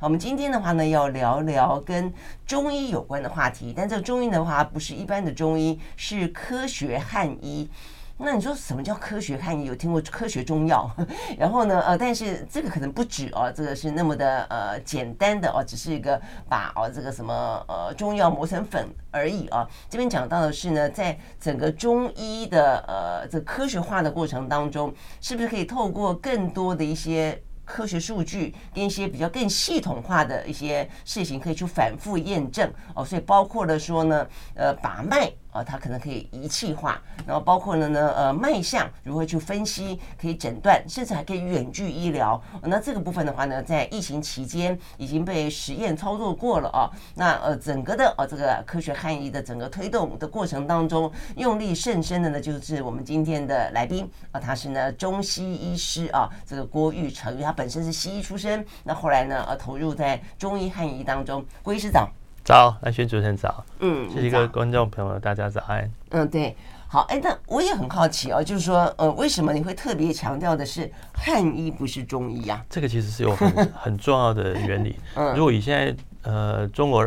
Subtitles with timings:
[0.00, 2.10] 我们今天的话呢，要聊聊跟
[2.46, 7.68] 中医有关的话题，但这个中医的话，不是一般的中医，是科学汉医。
[8.16, 9.66] 那你说什么叫科学汉医？
[9.66, 10.90] 有听过科学中药，
[11.36, 19.68] 然后呢，呃，但是这个可能不止哦，这个是那么的呃简单的哦，只是一个把哦这个什么呃中药磨成粉而已啊。
[19.90, 27.42] 这边讲到的是呢，在整个中医的呃这科学化的过程当中，是不是可以透过更多的一些。
[27.70, 35.30] 科学数据跟一些比较更系统化的一些事情，可以去反复验证哦，所以包括了说呢，呃，把脉。
[35.50, 42.40] 啊，它可能可以仪器化，然后包括了呢，呃，脉象如何去分析，可以诊断，甚至还可以远距医疗。
[42.62, 46.90] 那这个部分的话呢，在疫情期间已经被实验操作过了啊。
[47.14, 61.44] 那呃，整个的呃这个科学汉医的整个推动的过程当中，用力甚深的呢，就是我们今天的来宾啊，他是呢中西医师啊，这个郭玉成，他本身是西医出身，那后来呢，呃，投入在中医汉医当中。
[61.62, 62.08] 郭医师早。
[62.42, 63.64] 早，兰萱主持人早。
[63.80, 65.90] 嗯，谢谢各位观众朋友，大家早安。
[66.10, 66.56] 嗯，对，
[66.88, 72.64] 好，哎，那我也很好奇哦，就是说，呃，为什么你会特别强调的是汉医不是中医啊？
[72.68, 74.96] 这个其实是有很很重要的原理。
[75.14, 77.06] 嗯，如果以现在呃中国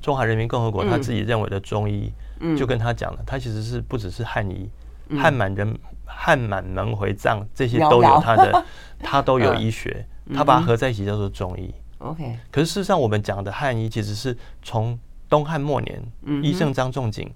[0.00, 4.68] 中华人民共和国他自己认为的中医，嗯，就跟他讲了，他其实是不只是汉医，
[5.16, 8.64] 汉满人汉满门回藏这些都有他的，
[9.00, 11.72] 他都有 医学，他把它合在一起叫做中医。
[12.02, 16.02] OK，可是事实上，我们讲的汉医其实是从东汉末年，
[16.42, 17.32] 医圣张仲景，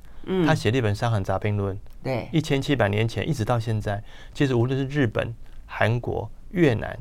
[0.46, 4.02] 他写了一本《伤寒杂病论》，对，一千七百年前一直到现在，
[4.34, 5.34] 其实无论是日本、
[5.66, 6.98] 韩国、越南，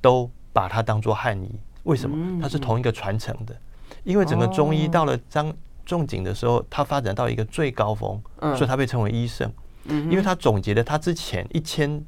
[0.00, 1.50] 都把它当做汉医。
[1.84, 2.40] 为什么？
[2.42, 3.56] 它是同一个传承的。
[4.02, 5.54] 因为整个中医到了张
[5.86, 9.50] 仲景的时候，它发展到一个最高峰，所以它被称为医圣。
[9.86, 12.02] 因为他总结了他之前一千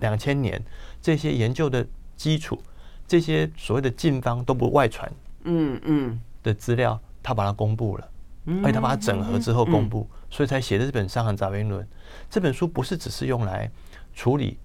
[0.00, 0.62] 两千年
[1.02, 1.86] 这些研究的
[2.16, 2.58] 基础。
[3.06, 5.10] 这些所谓的禁方都不外传，
[5.44, 8.08] 嗯嗯的资料，他把它公布了，
[8.62, 11.84] 而且他把它整合之后公布，所以才写的这本《伤寒杂病论》。
[12.28, 13.70] 这本书不是只是用来
[14.12, 14.58] 处理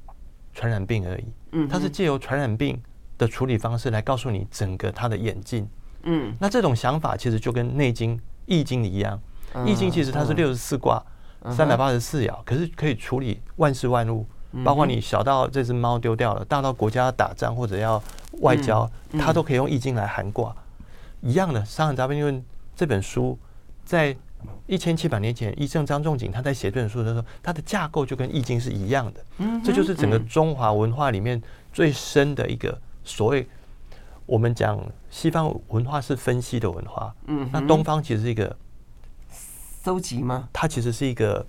[0.53, 2.81] 传染病而已，嗯它是借由传染病
[3.18, 5.68] 的处理方式来告诉你整个它的演进。
[6.03, 9.22] 嗯，那这种想法其实就跟《内经》《易经》一样，
[9.66, 11.00] 《易经》其实它是六十四卦，
[11.51, 14.25] 三百八十四爻，可是可以处理万事万物。
[14.66, 18.01] 包括你小到这只猫丢掉了，大到国家打仗或者要
[18.41, 20.53] 外交，它都可以用易经来涵卦。
[21.22, 22.35] 一样的《伤寒杂病论》
[22.75, 23.38] 这本书，
[23.85, 24.16] 在
[24.67, 29.23] 一千七百年前，医圣张仲景他在写这本书的时候，它的架构就跟易经是一样的。
[29.63, 31.41] 这就是整个中华文化里面
[31.72, 33.47] 最深的一个所谓
[34.25, 34.78] 我们讲
[35.09, 37.16] 西方文化是分析的文化，
[37.51, 38.56] 那东方其实是一个
[39.83, 40.50] 搜集吗？
[40.51, 41.45] 它其实是一个。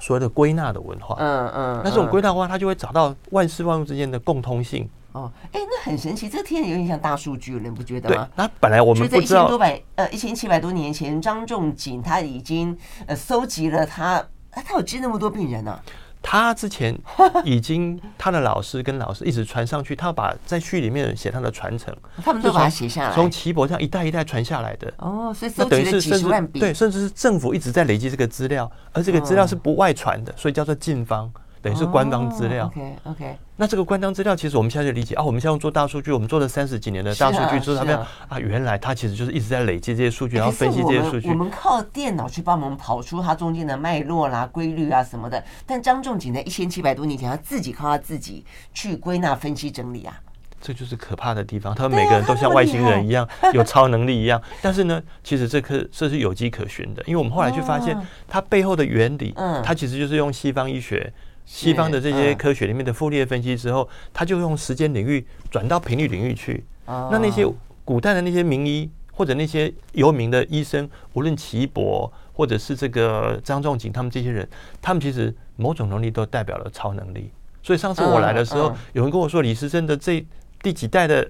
[0.00, 4.88] 所谓的归纳的文化，嗯嗯，那这种归纳的话，他就会找到万事万物之间的共通性。
[5.12, 8.24] 哦，哎，那很神奇，这个听起来有点像大数据了，你不觉得吗？
[8.26, 12.76] 对，那本来我们不知道，在一千多百呃一千七百多年前，张仲景他已经
[13.06, 15.82] 呃搜集了他，他有治那么多病人呢、啊。
[16.30, 16.94] 他之前
[17.42, 24.92] 已经他的老师跟老师一直传上去，他把在序里面写他的传承， 他们都把它写下来，从岐伯这样一代一代传下来的。
[24.98, 31.32] 哦，所以那等于是几十万笔，对，甚至是政府一直在累积这个资料，而这个资料是不外传的，所以叫做禁方。
[31.60, 32.66] 等于是官方资料。
[32.66, 33.38] OK OK。
[33.56, 37.98] 那这个官方资料，其实我们现在就理解啊，我们现在做大数据，我们做了三十几年的大数据之后，他们
[38.28, 41.28] 啊，原来它其实就是一直在累积这些数据，然后分析这些数据。
[41.28, 45.42] 我们靠电脑去帮我们跑出它中间的脉络啦、规律啊什么的。
[45.66, 50.20] 但张仲景在一千七百多年前，他自己靠他自己去归纳、分析、整理啊。
[50.60, 51.74] 这就是可怕的地方。
[51.74, 54.40] 他们每个人都像外星人一样， 有超能力一样。
[54.62, 57.96] 但是呢，其实这颗这是有迹可循的，因为我们后来去发现，
[58.28, 61.12] 它背后的原理，嗯它其实就是用西方医学。
[61.50, 66.62] 西方的这些科学里面的傅立叶分析之后，他就用时间领域转到频率领域去。
[66.86, 67.50] 那那些
[67.86, 74.46] 古代的那些名医或者那些有名的医生，无论岐伯或者是这个张仲景，他们这些人，
[74.82, 77.30] 他们其实某种能力都代表了超能力。
[77.62, 80.24] 所以上次我来的时候，有人跟我说，李时珍的这
[80.62, 81.26] 第几代的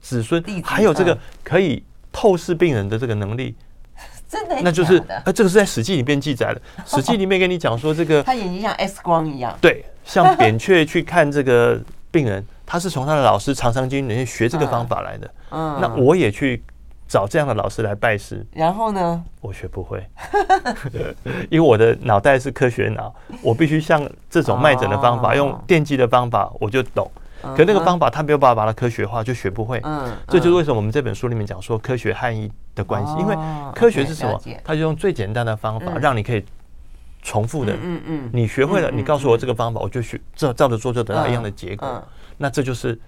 [0.00, 3.54] 子孙还有这个可以透视病人的这个能力。
[4.32, 4.96] 真的，那就是，
[5.26, 11.78] 呃，这个是在《史记》里面记载的，《史记》里面跟你讲说，这个 他眼睛像 X 光一样，对，像扁鹊去看这个
[12.10, 15.30] 病人，他是从他的老师常常经里面学这个方法来的。
[15.50, 16.62] 嗯，那我也去
[17.06, 18.42] 找这样的老师来拜师。
[18.54, 19.22] 然后呢？
[19.42, 20.02] 我学不会，
[21.50, 27.10] 因为我的脑袋是科学脑，我必须像这种脉诊的方法，用电击的方法，我就懂。
[27.56, 29.80] 可那个方法，他没有办法把它科学化，就学不会。
[29.82, 33.36] 嗯，这就是为什么我们这本书里面讲说科学汉医的关系，因为
[33.74, 34.40] 科学是什么？
[34.64, 36.44] 他就用最简单的方法，让你可以
[37.22, 37.72] 重复的。
[37.74, 42.02] 嗯嗯，你学会了，你告诉我这个方法，我就学照照着做，就得到一样的结果。
[42.38, 42.98] 那这就是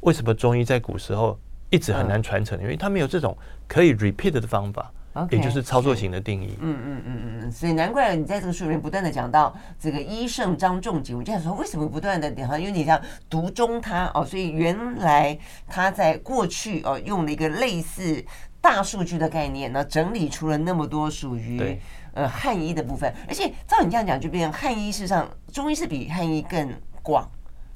[0.00, 1.38] 为什么中医在古时候
[1.68, 3.36] 一直很难传承，因为它没有这种
[3.68, 4.90] 可以 repeat 的方法。
[5.30, 6.56] 也就是操作型的定义。
[6.60, 15.36] 嗯嗯嗯嗯嗯，所以难怪你在这个书里面不断的讲到这个医圣张仲景，我就想说为什么不断的好像有点像读中他哦，所以原来
[15.66, 18.24] 他在过去哦用了一个类似
[18.60, 21.78] 大数据的概念呢，整理出了那么多属于
[22.14, 26.72] 呃汉医的部分，而且照你这样讲，就变成汉医事实上中医是比汉医更
[27.02, 27.28] 广，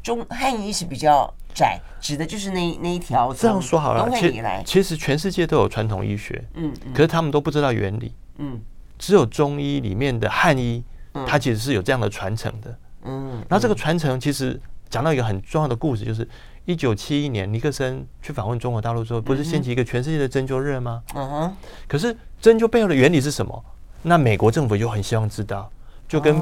[0.03, 1.33] 中汉医是比较。
[1.55, 3.33] 窄指的就是那那一条。
[3.33, 8.61] 这样说好了，其实其实全世界都有传统医学，嗯，可是他们都不知道原理，嗯，
[8.99, 10.83] 只有中医里面的汉医，
[11.27, 14.61] 它其实是有这样的传承的，嗯，然后这个传承其实
[14.91, 16.29] 讲到一个很重要的故事，就是
[16.65, 21.03] 一九七一年尼克森去访问中国大陆之后，不是掀起一个全世界的针灸热吗？
[21.15, 21.57] 嗯哼，
[21.87, 23.65] 可是针灸背后的原理是什么？
[24.03, 25.71] 那美国政府就很希望知道，
[26.07, 26.37] 就跟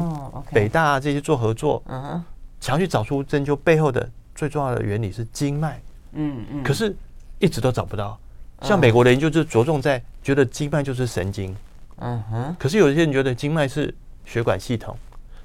[0.51, 2.25] 北大这些做合作，嗯哼，
[2.61, 4.11] 想要去找出针灸背后的。
[4.35, 5.81] 最重要的原理是经脉，
[6.13, 6.95] 嗯嗯，可是
[7.39, 8.19] 一直都找不到。
[8.63, 11.55] 像美国的研究就着重在觉得经脉就是神经，
[11.97, 12.57] 嗯哼。
[12.59, 13.93] 可是有些人觉得经脉是
[14.25, 14.97] 血管系统，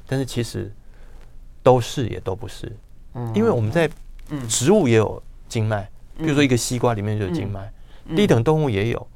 [0.05, 0.71] 但是其实
[1.63, 2.71] 都是也都不是，
[3.15, 3.89] 嗯，因为我们在
[4.47, 7.71] 植物也有经脉，比如说一个西瓜里面就有经脉，
[8.15, 9.07] 低等动物也有，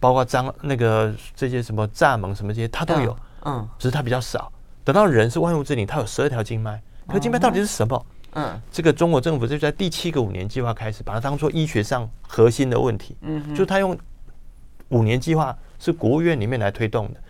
[0.00, 4.52] 包括蟑那个这些什么蚱蜢什么这些它都有，嗯，只是它比较少。
[4.84, 8.06] 等到人是万物之灵，它有十二条经脉，可经脉到底是什么？
[8.32, 13.16] 嗯，这个中国政府就在第七个五年计划开始，把它当做医学上核心的问题。
[13.22, 13.98] 嗯哼，就他用
[14.88, 17.20] 五年计划是国务院里面来推动的，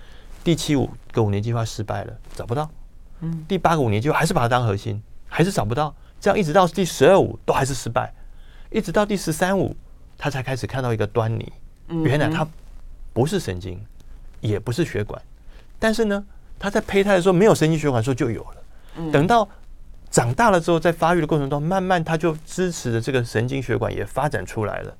[0.42, 2.68] 第七五个五年计划失败了，找不到。
[3.20, 5.94] 嗯，第八个五年计划还是把它当核心，还是找不到。
[6.20, 8.12] 这样一直到第十二五都还是失败，
[8.70, 9.74] 一直到第十三五，
[10.16, 11.52] 他才开始看到一个端倪。
[12.04, 12.46] 原来他
[13.12, 13.80] 不是神经，
[14.40, 15.20] 也不是血管，
[15.78, 16.24] 但是呢，
[16.58, 19.10] 他在胚胎的时候没有神经血管的时候就有了。
[19.12, 19.48] 等到
[20.10, 24.96] 长大了之后，在发育的过程中，慢慢它就支持的这个神经血管也发展出来了。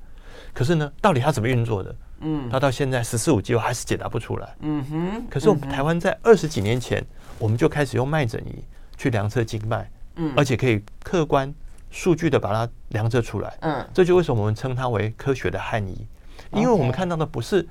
[0.53, 1.95] 可是呢，到底它怎么运作的？
[2.21, 4.55] 嗯，它到现在十四五计划还是解答不出来。
[4.59, 5.27] 嗯哼。
[5.29, 7.03] 可是我们台湾在二十几年前，
[7.37, 8.63] 我们就开始用脉诊仪
[8.97, 11.53] 去量测经脉，嗯，而且可以客观
[11.89, 13.57] 数据的把它量测出来。
[13.61, 16.07] 嗯，这就为什么我们称它为科学的汉医，
[16.51, 17.67] 因为我们看到的不是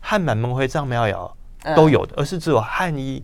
[0.00, 1.36] 汉满蒙回藏苗瑶
[1.74, 3.22] 都有的，而是只有汉医。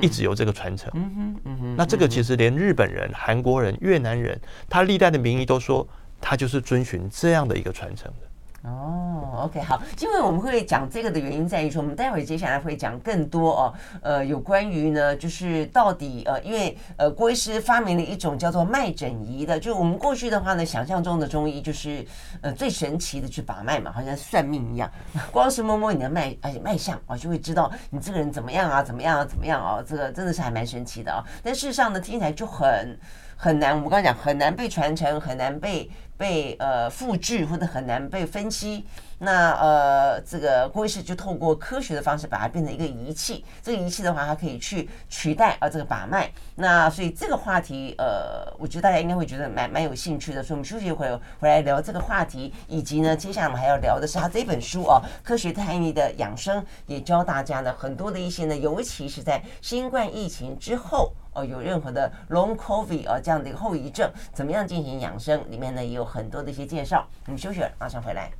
[0.00, 5.86] 一直有这个传承，嗯哼，嗯哼，那这个其实连日本人、韩国人、越南人，他历代的名医都说，
[6.20, 8.28] 他就是遵循这样的一个传承的。
[8.64, 22.02] 哦，OK，好，因为我们会讲这个的原因在于说，我们待会接下来会讲更多哦，呃，有关于呢，就是到底呃，因为呃，郭医师发明了一种叫做脉诊仪的，就我们过去的话呢，想象中的中医就是
[22.40, 24.90] 呃最神奇的去把脉嘛，好像算命一样，
[25.30, 32.98] 光是摸摸你的脉，而且脉象啊，就会知道你这个人怎么样啊，怎么样啊，怎么样啊，这个真的是还蛮神奇的啊，但事实上呢，听起来就很
[33.36, 35.90] 很难，我们刚刚讲很难被传承，很难被。
[36.16, 38.86] 被呃复制或者很难被分析，
[39.18, 61.12] 那呃这个郭医师就透过科学的方式把它变成一个仪器，这个仪器的话它可以去取代啊这个把脉，那所以这个话题呃我觉得大家应该会觉得蛮蛮有兴趣的，所以我们休息一会回来聊这个话题，以及呢接下来我们还要聊的是他这本书哦，科学汉医的养生，也教大家呢很多的一些呢，尤其是在新冠疫情之后。
[61.34, 65.40] 哦，有任何的 long covid 啊这样的一个后遗症，怎么样进行养生？
[65.50, 67.06] 里面呢也有很多的一些介绍。
[67.26, 68.30] 我们休息了，马上回来。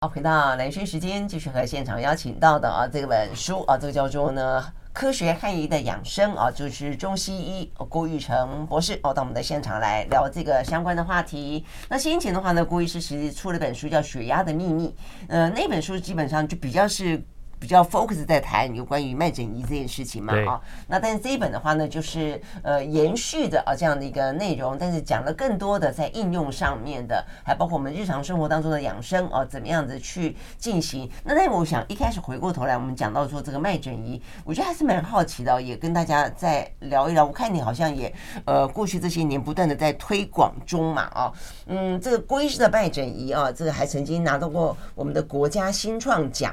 [0.00, 11.64] 好，回到兰萱时间，继续和现场邀请到的啊这本书啊，这个叫做呢科学汉医的养生啊，就是中西医郭玉成博士哦到我们的现场来聊这个相关的话题。
[11.88, 14.88] 那先前的话呢，郭医师其实出了本书叫《血压的秘密》，
[15.28, 17.22] 呃，那本书基本上就比较是。
[17.62, 31.08] 比较 focus 在谈有关于脉诊仪这件事情嘛啊，那但是这一本的话呢，就是呃延续的啊这样的一个内容，但是讲了更多的在应用上面的，还包括我们日常生活当中的养生啊，怎么样子去进行。
[31.22, 37.24] 那那我想一开始回过头来，我们讲到说这个脉诊仪，我觉得还是蛮好奇的，也跟大家再聊一聊。
[37.24, 38.12] 我看你好像也
[38.44, 41.32] 呃过去这些年不断的在推广中嘛啊，
[41.66, 46.52] 嗯，这个郭医师的脉诊仪啊，这个还曾经拿到过我们的国家新创奖。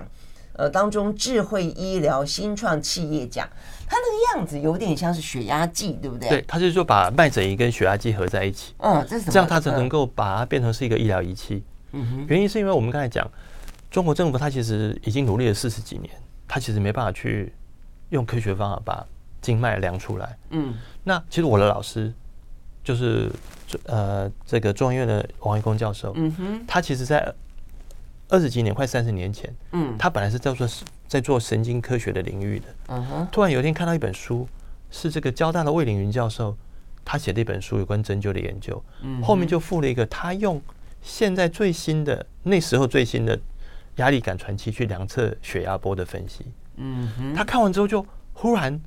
[0.59, 3.47] 呃当中智慧医疗新创企业奖，
[3.87, 6.27] 它那个样子有点像是血压计，对不对？
[6.27, 8.73] 对，它就是说把脉诊仪跟血压计合在一起。
[8.79, 11.63] 嗯，这是这样它才能够把它变成是一个医疗仪器。
[11.93, 13.25] 嗯哼，原因是因为我们刚才讲，
[13.89, 16.09] 中国政府它其实已经努力了四十几年，
[16.45, 17.53] 它其实没办法去
[18.09, 19.05] 用科学方法把
[19.41, 20.37] 经脉量出来。
[20.49, 20.75] 嗯，
[21.05, 22.13] 那其实我的老师
[22.83, 23.31] 就是
[23.85, 26.11] 呃这个中央医院的王维功教授。
[26.17, 27.33] 嗯哼，他其实在
[28.29, 30.67] 二十几年，快三十年前，嗯，他本来是在做
[31.07, 32.67] 在做神经科学的领域的。
[32.87, 34.47] 嗯哼，突然有一天看到一本书，
[34.89, 36.55] 是这个交大的魏凌云教授
[37.03, 38.81] 他写的一本书，有关针灸的研究。
[39.01, 40.61] 嗯，后面就附了一个他用。
[41.01, 43.39] 现在最新的那时候最新的
[43.95, 46.45] 压力感传器去量测血压波的分析，
[46.75, 48.77] 嗯哼，他看完之后就忽然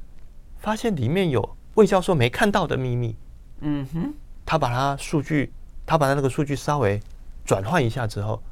[0.58, 3.16] 发现里面有魏教授没看到的秘密，
[3.60, 4.12] 嗯哼，
[4.44, 5.50] 他把他数据，
[5.86, 7.00] 他把他那个数据稍微
[7.46, 8.42] 转换一下之后，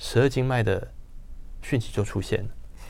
[0.00, 0.90] 十二经脉的
[1.62, 2.48] 讯息就出现了。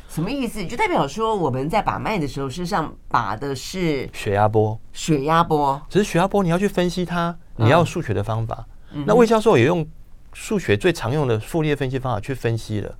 [0.08, 0.64] 什么意思？
[0.66, 8.66] 就代表说我们在把脉的时候，事实上把的是血压波，血压波，只是血压波你要去分析它，你要数学的方法。
[9.04, 9.86] 那魏教授也用。
[10.32, 12.96] 数学最常用的傅立叶分析方法去分析了，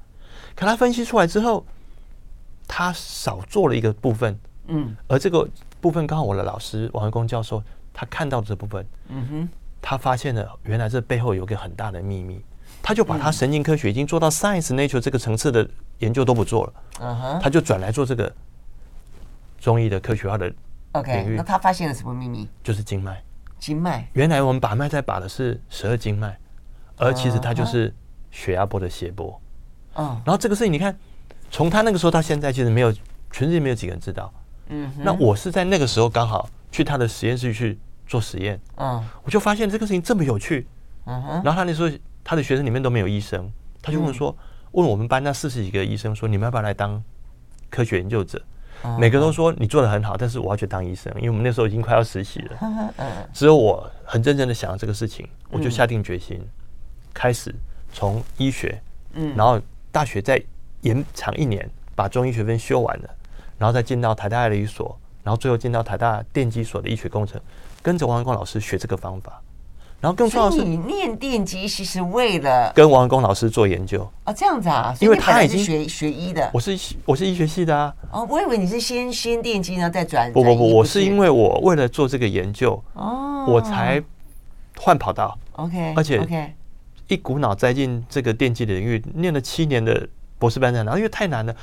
[0.56, 1.64] 可他分析出来之后，
[2.66, 4.36] 他少做了一个部分，
[4.66, 5.48] 嗯，而这个
[5.80, 7.62] 部分刚好我的老师王维功教授
[7.94, 9.48] 他看到这部分，嗯哼，
[9.80, 12.44] 他发现了原来这背后有个很大的秘密，
[12.82, 15.68] 他就把他神经科学已经做到 Science Nature 这个层次的
[15.98, 18.32] 研究都不做了，嗯哼，他就转来做这个
[19.58, 20.52] 中医的科学化的
[20.92, 22.48] OK，那他发现了什么秘密？
[22.62, 23.22] 就是经脉，
[23.58, 26.36] 经脉，原来我们把脉在把的是十二经脉。
[27.02, 27.90] 而其实它就是
[28.30, 29.40] 血压波的谐波，
[29.94, 30.94] 嗯，然后这个事情你看，
[31.50, 32.92] 从他那个时候到现在，其实没有
[33.30, 34.30] 全世界没有几个人知道，
[34.68, 40.66] 嗯，那我是在那个时候刚好去他的实验室去做实验，嗯，我就发现这个事情这么有趣，
[41.06, 41.88] 嗯哼，然后他那时候
[42.30, 43.50] 他的学生里面都没有医生，
[43.82, 44.32] 他就问说，
[44.70, 47.02] 问我们班那四十几个医生说，你们要不要来当
[47.68, 48.40] 科学研究者？
[49.00, 52.94] 每个都说你做的很好，但是我要去当医生，因为我们那时候已经快要实习了，
[53.34, 56.40] 只有我很认真的想这个事情，我就下定决心。
[57.12, 57.52] 开始
[57.92, 58.80] 从医学，
[59.14, 59.60] 嗯，然后
[59.90, 60.40] 大学再
[60.82, 63.10] 延长一年，把中医学分修完了，
[63.58, 67.40] 然后再进到台大爱理所，然后最后进到台大电机所的医学工程，
[67.82, 69.42] 跟着王维功老师学这个方法。
[70.00, 77.94] 然后更重要的是，你念电机其实为了跟王维功老师做研究啊，这样子啊，因为他已经学学医的，我是我是医学系的啊。
[78.10, 84.02] 哦，我以为你是先先电机呢，再转不不不，我是因为我为了做这个研究哦，我才
[84.78, 85.38] 换跑道。
[85.52, 86.54] OK，而且 OK。
[87.08, 90.96] 一股脑栽进这个电机的领域，念了七年的博士班在哪？
[90.96, 91.54] 因为太难了。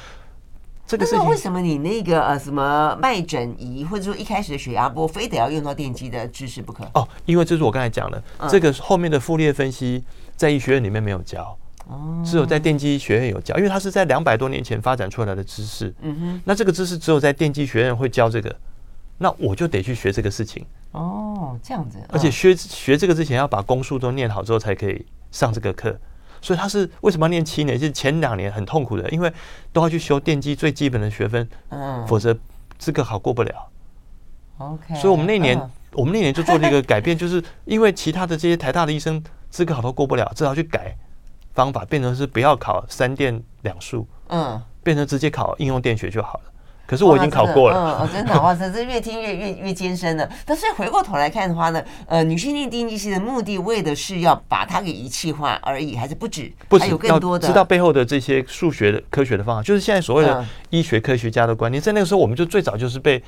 [0.87, 6.85] 这个事情为什么你那个呃什么脉诊仪，或者说一开始的血压波，非得要用到电机的知识不可？
[6.93, 10.01] 哦，因为这是我刚才讲的，嗯、这个后面的傅立叶分析
[10.37, 15.93] 在医学院里面没有教，哦，只有在电机学院有教，因为它是在两百多年前发展出来的知识。
[16.01, 18.55] 嗯哼，那这个知识只有在电机学院会教这个，
[19.17, 20.65] 那我就得去学这个事情。
[20.93, 25.05] 哦，这样子，而且学学这个之前要把公数都念好之后才可以。
[25.29, 25.93] 上这个课，
[26.41, 27.77] 所以他是为什么要念七年？
[27.79, 29.31] 就是前两年很痛苦的，因为
[29.71, 32.37] 都要去修电机最基本的学分，嗯，否则
[32.77, 33.69] 资格考过不了。
[34.57, 35.59] OK，所以我们那年，
[35.93, 40.95] 我们那年就做了一个改变，就是因为其他的这些台大的医生资格考都过不了，只好去改
[41.53, 46.53] 方法，变成是不要考三电两数，嗯，变成直接考应用电学就好了。
[46.87, 50.27] 可是我已经考过了，嗯，真的哇，塞这越听越越越艰深了。
[50.45, 56.49] 但是回过头来看的话呢，呃，女性念电机系的目的，为的是要把它给仪器化而已，还是不止？
[56.69, 61.81] 不止，还有更多的知道背后的这些数学的科学的方法，就是现在所谓的医学科学家的观念。
[61.81, 63.21] 在那个时候，我们就最早就是被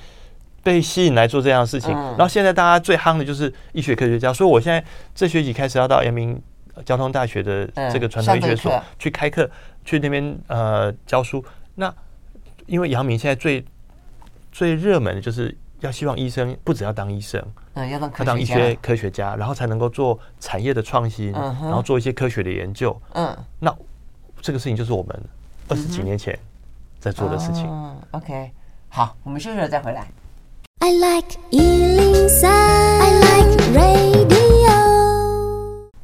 [0.64, 1.92] 被吸引来做这样的事情。
[1.92, 4.82] 然后现在大家最夯的就是医学科学家，所以我现在
[5.14, 6.42] 这学期开始要到阳明
[6.86, 9.50] 交通大学的这个传统医学所去开课，
[9.84, 11.44] 去那边呃教书。
[11.76, 11.94] 那
[12.70, 13.66] 因为阳明现在最
[14.52, 22.96] 最热门的就是要希望医生不只要当医生，嗯，要当要当医学科学家，然后才能够做产业的创新，然后做一些科学的研究。
[23.14, 23.76] 嗯，那
[24.42, 25.20] 这个事情就是我们
[25.68, 26.38] 二十几年前
[27.00, 27.66] 在做的事情。
[27.68, 28.52] 嗯，OK，
[28.90, 30.08] 好，我们休息了再回来。
[30.82, 34.19] I like 103, I like radio.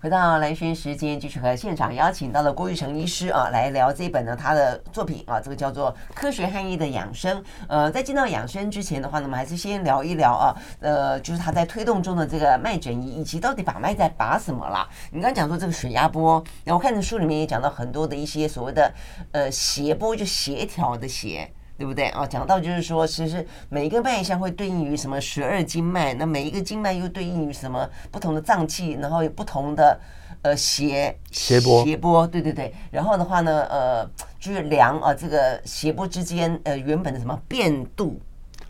[0.05, 7.41] 回到兰萱时间，继续和现场邀请到了郭玉成医师啊，来聊这一本呢他的作品啊，这个叫做《科学汉医的养生》。
[7.67, 14.87] 呃，在进到养生之前的话呢，我们还是先聊一聊啊，呃，就是他在推动中的这个脉诊仪，以及到底把脉在把什么啦？
[15.09, 16.33] 你刚刚讲说这个血压波，
[16.63, 18.93] 然后我看的书里面也讲到很多的一些所谓的
[19.31, 22.25] 呃谐波，就协调的协，对不对啊？
[22.25, 29.99] 讲到就是说，其实每一个脉象会对应于什么十二经脉，那每一个经脉又对应于什么不同的脏器，然后有不同的
[30.41, 32.73] 呃斜斜波斜波，对对对。
[32.91, 38.19] 然后的话呢，呃，就是量啊，这个斜波之间呃原本的什么变度。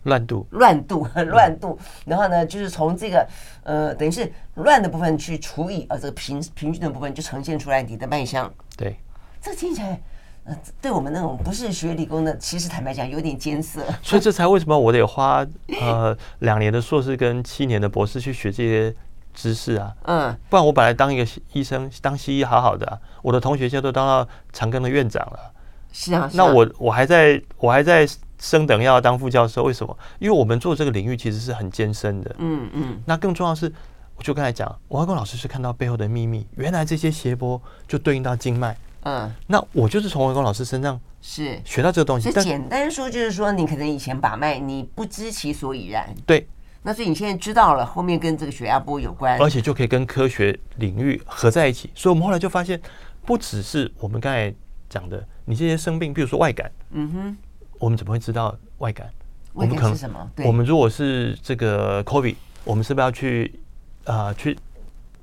[0.02, 3.26] 乱度，乱度， 乱度，然后呢，就是从这个
[3.64, 8.48] 呃，等于是乱的部分去除以呃这个平平均的部分，就呈现出来你的脉象。
[8.76, 8.96] 对，
[9.42, 10.00] 这听起来，
[10.46, 13.82] 呃，对我们那种不是学理工的，其实坦白讲有点艰涩。
[14.02, 15.46] 所以这才为什么我得花
[15.80, 18.94] 呃两年的硕士跟七年的博士去学这些
[19.34, 19.94] 知识啊。
[20.04, 25.52] 嗯，不然我本来当一个医生，当西医好好的，啊，我的同学现在都当到长庚的院长了。
[25.92, 28.08] 是啊，是啊，那我我还在我还在。
[28.38, 29.96] 升等要当副教授，为什么？
[30.18, 32.36] 因为我们做这个领域其实是很艰深的。
[32.36, 33.02] 嗯嗯。
[33.06, 33.72] 那更重要的是，
[34.14, 38.76] 我就刚才讲，王慧光老师是看到背后的秘密，原来这些谐波就对应到经脉。
[39.06, 39.32] 嗯。
[39.46, 42.30] 那我就是从王慧光老师身上是学到这个东西。
[42.30, 46.12] 是简单说就是说，你可能以前把脉你不知其所以然。
[46.26, 46.46] 对。
[46.82, 51.90] 那所以你现在知道了，后面跟这个血压波有关，而且就可以跟科学领域合在一起。
[51.94, 52.80] 所以我们后来就发现，
[53.24, 54.54] 不只是我们刚才
[54.88, 56.70] 讲的，你这些生病，比如说外感。
[56.90, 57.36] 嗯哼。
[57.78, 59.10] 我们怎么会知道外感？
[59.54, 60.30] 外感是什么？
[60.44, 63.60] 我们如果是这个 COVID，我们是不是要去
[64.04, 64.56] 啊、呃、去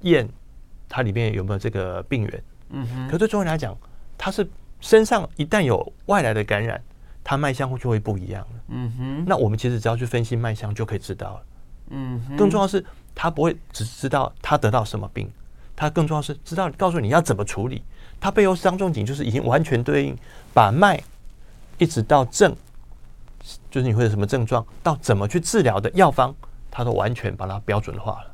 [0.01, 0.27] 验
[0.89, 2.43] 它里面有没有这个病原？
[2.73, 3.07] 嗯哼。
[3.07, 3.73] 可对中医来讲，
[4.17, 4.45] 他是
[4.81, 6.83] 身上一旦有外来的感染，
[7.23, 8.59] 他脉象就会不一样了。
[8.67, 9.23] 嗯哼。
[9.25, 11.41] 那我们其实只要去分析脉象就可以知道了。
[11.91, 12.35] 嗯哼。
[12.35, 15.31] 更重要的是，他不会只知道他得到什么病，
[15.75, 17.81] 他更重要是知道告诉你要怎么处理。
[18.19, 20.17] 他背后张仲景就是已经完全对应
[20.53, 21.01] 把脉。
[21.79, 22.55] 一直到症，
[23.71, 26.33] 就是你会有什么症状，到怎么去治疗的药方，
[26.69, 28.32] 他都完全把它标准化了。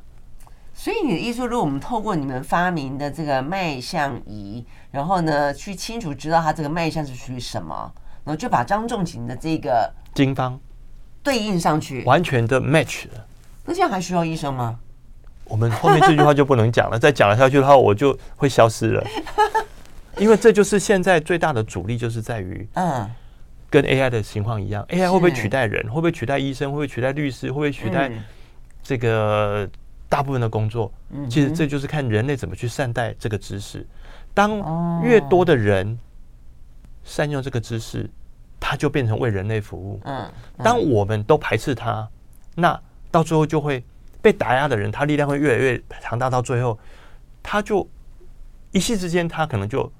[0.82, 7.92] 所以你的意思，如果我们透过你们发明的这个脉象仪，然后呢，去清楚知道它这个脉象是属于什么，
[8.24, 10.58] 然后就把张仲景的这个经方
[11.22, 13.26] 对应上去，完全的 match 了。
[13.66, 14.78] 那这样还需要医生吗？
[15.44, 19.06] 我们后面这句话就不能讲了，再讲了下去的话，我就会消失了。
[20.16, 23.06] 因为这就是现在最大的阻力，就是在于嗯。
[23.68, 25.82] 跟 AI 的情况一样，AI 会不会取代人？
[25.88, 26.70] 会不会取代医生？
[26.70, 27.48] 会不会取代律师？
[27.48, 28.10] 会不会取代
[28.82, 29.68] 这个
[30.10, 30.92] 大部分的工作？
[31.30, 33.86] 其实这就是看人类怎么去善待这个知识。
[34.34, 35.98] 当越多的人
[37.02, 38.06] 善用这个知识，
[38.60, 39.98] 它就变成为人类服务。
[40.04, 42.06] 嗯，当我们都排斥它，
[42.56, 42.78] 那
[43.10, 43.82] 到最后就会
[44.20, 46.28] 被打压的人，他力量会越来越强大。
[46.28, 46.78] 到最后，
[47.42, 47.88] 他就
[48.72, 49.90] 一夕之间，他可能就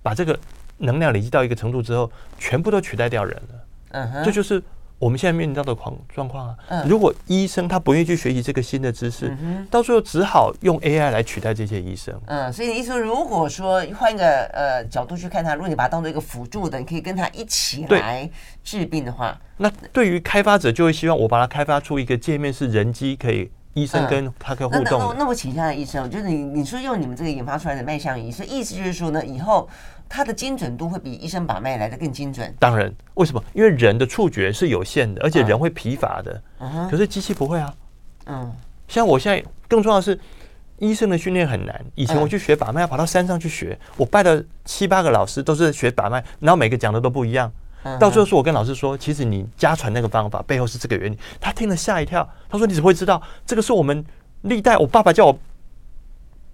[0.00, 0.38] 把这个。
[0.80, 2.08] 能量累积到一个程度之后，
[2.38, 3.64] 全部都取代掉人了。
[3.88, 4.62] 嗯哼，这就是
[4.98, 6.56] 我们现在面临到的状状况啊。
[6.68, 9.36] 嗯，如果医生他不愿意去学习这个新的知识，
[9.70, 12.20] 到最后只好用 AI 来取代这些医生。
[12.26, 18.28] 嗯，所以你意思说，如果说换一个呃角度去看他，如果你把它当做一个辅助的，你可以跟他一起来
[18.64, 24.98] 治病的话，那对于开发者就会希望我把它开发出一个界面是人机可以医生跟他可以互动。
[24.98, 29.68] 那那那我请教医生，就是你你说用你们这个研发出来的脉象仪，所以意思就是说呢，以后。
[30.08, 32.52] 它的精准度会比医生把脉来的更精准。
[32.58, 33.42] 当然，为什么？
[33.52, 36.42] 因为人的触觉是有限的，而且人会疲乏的。
[36.90, 37.74] 可是机器不会啊。
[38.26, 38.52] 嗯。
[38.88, 40.18] 像我现在更重要的是，
[40.78, 41.84] 医生的训练很难。
[41.94, 47.52] 以前我去学把脉，要跑到山上去学，我拜了七八个老师，都是学把脉，然后每个讲的都不一样。
[48.00, 51.18] 到最后，是我跟老师说，其实你家传那个方法背后是这个原理。
[51.38, 53.22] 他听了吓一跳，他说：“你怎么会知道？
[53.44, 54.04] 这个是我们
[54.42, 55.38] 历代我爸爸叫我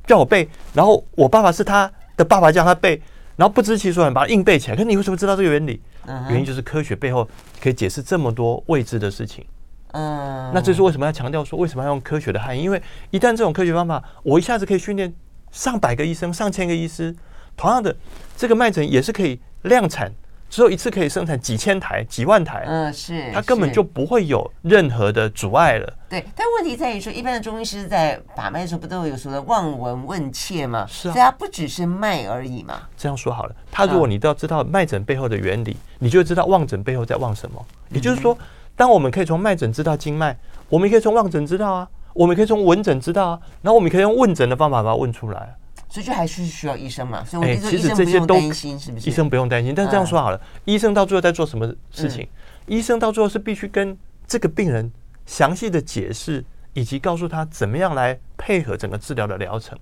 [0.07, 3.01] 叫我背，然后我爸爸是他的爸爸叫他背。”
[3.37, 5.81] 然后不知其所以然把它硬背起来，可是你为什么知道这个原理？
[6.29, 7.29] 原因就是科学背后
[7.61, 9.45] 可以解释这么多未知的事情。
[9.93, 12.63] 嗯，那这是为什么要强调说为什么要用科学的含义？
[12.63, 15.15] 因为一旦这种科学方法，我一下子可以训练
[15.51, 17.15] 上百个医生、上千个医师，
[17.57, 17.97] 同样的
[18.37, 20.13] 这个脉诊也是可以量产。
[20.55, 25.95] 只有一次可以生产几千台、几万台，嗯，是，它根本就不会有任何的阻碍了。
[26.09, 30.87] 对，但问题在于说，一般的中医师在把脉的时候，不都有说的望闻问切吗？
[30.89, 32.83] 是啊，所以它不只是脉而已嘛。
[32.97, 37.61] 这样说好了，他如果你都要知道脉诊背后的原理，你就会知道望诊背后在望什么。
[37.89, 38.39] 也就是说，
[38.77, 40.39] 当我们可以从脉诊知道经脉，
[40.69, 45.57] 我们可以从望诊知道啊，我们可以从闻诊知道啊，然后我们可以用问诊的方法把它问出来。
[45.95, 49.73] 所以就还是需要医生嘛，所以我觉得其实这些都医生不用担心。
[49.73, 52.27] 但是这样说好了，医生到最后在做什么事情？
[52.67, 54.91] 医生到最后是必须跟这个病人
[55.25, 59.79] 详细的解释，以及告诉他怎么样来配合整个治疗的疗程。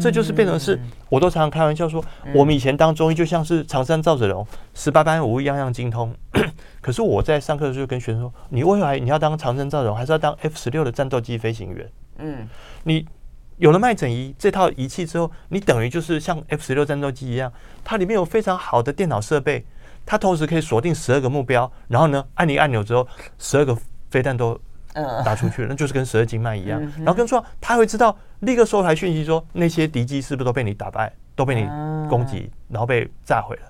[0.00, 6.14] 这就是变成是，我都常常开玩笑说，我们以前当中医就像是常山赵子龙，十八般武艺样样精通。
[6.80, 11.90] 可是我在上课的时候跟学生说，你未来你要当长山赵子龙，还是要当 F 十六的战斗机飞行员？
[12.18, 12.48] 嗯，
[12.84, 13.04] 你。
[13.58, 19.64] 有了脉诊仪这套仪器之后，你等于就是像 F 十六战斗机一样，它里面有非常好的电脑设备，
[20.04, 23.06] 它同时可以锁定十二个目标，然后呢，按一个按钮之后，
[23.38, 23.76] 十二个
[24.10, 24.60] 飞弹都
[25.24, 26.80] 打出去了，那就是跟十二经脉一样。
[26.98, 31.66] 然后更重要，它会知道立刻收台讯息说，那些敌机是不是都被你打败，都被你
[32.08, 33.62] 攻击，然后被炸毁了，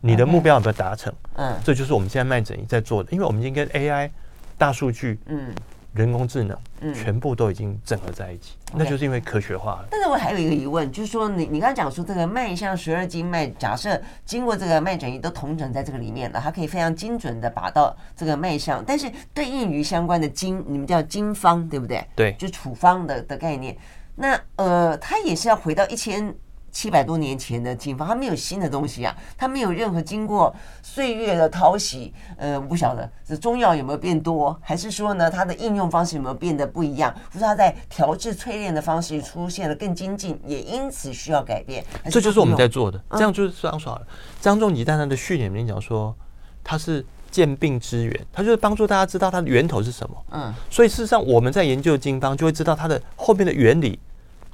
[0.00, 1.12] 你的目标有没有达成？
[1.34, 4.08] 嗯，这就是我们现在脉诊仪在做的，因为我们已经跟 AI
[4.56, 5.54] 大数据，嗯。
[5.96, 9.88] 人工智能，嗯全部都已经整合在一起，嗯、那就是因为科学化了。
[9.90, 22.06] 但是我还有一个疑问，就是说你你刚刚讲说这个脉象十二经脉，假设经过这个脉诊仪都统整在这个里面了，它可以非常精准的把到这个脉象，但是对应于相关的经，你们叫经方，对不对？
[22.14, 23.76] 对，就处方的的概念。
[24.14, 26.34] 那呃，它也是要回到一千。
[26.76, 32.12] 七百多年前的经方，它没有新的东西啊，它没有任何经过岁月的淘洗。
[32.36, 41.82] 呃，我不晓得这中药有没有变多，还是说呢，它的应用方式有没有变得不一样，或是它在调制淬炼的方式出现了更精进，也因此需要改变。
[42.10, 44.06] 这就是我们在做的，这样就是说好了。
[44.42, 46.14] 张仲景在他的序里面讲说，
[46.62, 50.24] 他是见病之源，他就是帮助大家知道它的源头是什么。
[50.32, 53.98] 嗯，所以事实上我们在研究经方，就会知道它的后面的原理，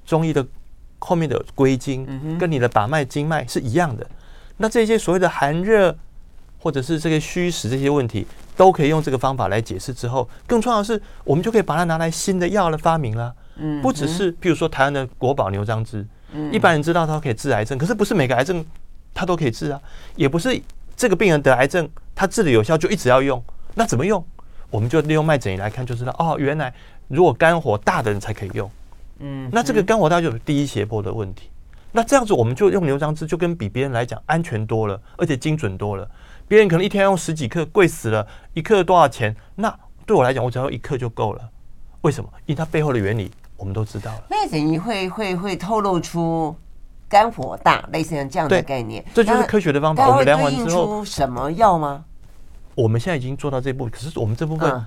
[0.07, 0.47] 中医的。
[1.05, 2.07] 后面的归经
[2.39, 4.07] 跟你的把脉经脉是一样的，
[4.59, 5.97] 那这些所谓的寒热
[6.59, 8.25] 或者是这个虚实这些问题，
[8.57, 9.93] 都可以用这个方法来解释。
[9.93, 13.35] 之后，更重要的是，我们就可以把它拿来新的药的发明了。
[13.83, 16.07] 不只是譬如说台湾的国宝牛樟芝，
[16.53, 18.65] 一般人知道它可以治癌症，可是不是每个癌症
[19.13, 19.81] 它都可以治啊，
[20.15, 20.61] 也不是
[20.97, 23.43] 这个病人得癌症，他治的有效就一直要用。
[23.75, 24.25] 那怎么用？
[24.71, 26.73] 我们就利用脉诊仪来看，就知道哦，原来
[27.09, 28.71] 如果肝火大的人才可以用。
[29.23, 31.49] 嗯，那这个肝火大就有第一斜坡的问题，
[31.93, 36.11] 那这样子我们就用牛樟芝就跟比别人来讲安全多了，而且精准多了。
[36.49, 39.35] 别人可能一天要用十几克，贵死了，一克多少钱？
[39.55, 41.49] 那对我来讲，我只要一克就够了。
[42.03, 42.29] 为什么？
[42.47, 44.25] 因为它背后的原理我们都知道了。
[44.29, 46.55] 那等于会会会透露出
[47.09, 50.09] 肝火大，类似像这样的概念，这就是科学的方法。
[50.09, 52.05] 我们量完之后，什么药吗？
[52.75, 54.85] 我们现在已经做到这步，可是我们这部分。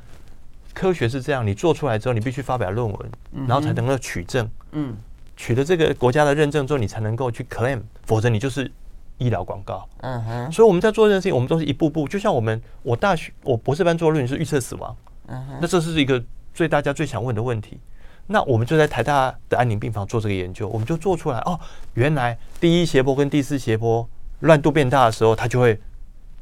[0.75, 3.11] 嗯科学是这样，你做出来之后，你必须发表论文，
[3.47, 4.47] 然后才能够取证。
[4.73, 4.93] 嗯，
[5.37, 8.69] 取得这个国家的认证之后，你才能够去 claim，否则你就是
[9.17, 9.87] 医疗广告。
[10.01, 10.51] 嗯哼。
[10.51, 14.93] 所以我们在做这件事情，我们都是一步步，就像我们我大学我博士班做论文是预测死亡。
[15.27, 15.59] 嗯哼。
[15.61, 16.21] 那这是一个
[16.53, 17.79] 最大家最想问的问题。
[18.27, 21.57] 那我们就在台大的安宁病房做这个研究，我们就做出来哦，
[21.93, 24.05] 原来第一斜坡跟第四斜坡
[24.41, 25.79] 乱度变大的时候，它就会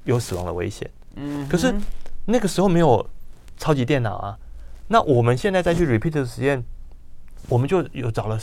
[0.05, 0.89] 有死亡的危险。
[1.17, 1.47] 嗯。
[1.47, 1.71] 可是
[2.25, 3.07] 那个时候没有。
[3.63, 4.37] 超级电脑啊，
[4.89, 6.61] 那我们现在再去 repeat 的实验，
[7.47, 8.37] 我们就有找了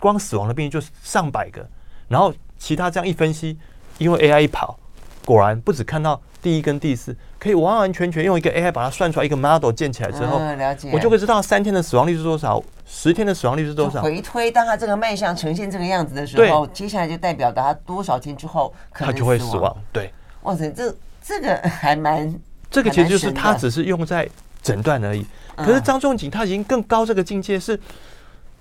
[0.00, 1.68] 光死亡的病例就上百个，
[2.08, 3.58] 然后其他这样一分析，
[3.98, 4.78] 因为 AI 一跑，
[5.26, 14.00] 果然不只看到第一跟第四，可以完完全全用一个 AI 把它算出来一个 model 建起来之后，了解，我就会知道三天的死亡率是多少，十天的死亡率是多少。
[14.00, 19.76] 回推，当它这个脉象呈现这个样子的时候，接下来就代表它多少天之后可能它就会死亡。
[19.92, 20.10] 对，
[20.44, 22.34] 哇塞，这这个还蛮。
[22.70, 24.28] 这个其实就是他只是用在
[24.62, 25.24] 诊断而已，
[25.56, 27.78] 可是张仲景他已经更高这个境界是，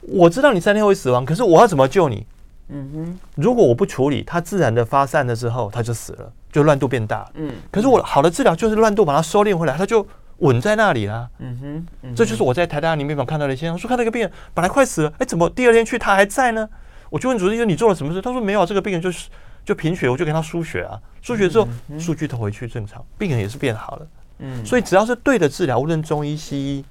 [0.01, 2.25] 我知道你三天会死亡，可是我要怎么救你？
[2.69, 7.29] 嗯哼，如果我不处理，它自然的发散了之后，它就死了，就乱度变大。
[7.33, 10.05] 嗯，可是我好的治疗就是乱度把它收敛回来，它就
[10.37, 11.29] 稳在那里了。
[11.39, 13.77] 嗯哼，这就是我在台大安宁病房看到的现象。
[13.77, 16.69] 说看到一个病人本来快死了，哎，怎么第二天去他还在呢？
[17.09, 18.21] 我就问主治医生你做了什么事？
[18.21, 19.27] 他说没有，这个病人就是。
[19.67, 21.67] 就贫血，我就给他输血啊，输血之后
[21.99, 24.07] 数据都回去正常，病人也是变好了。
[24.39, 26.85] 嗯，所以只要是对的治疗，无论中医西医，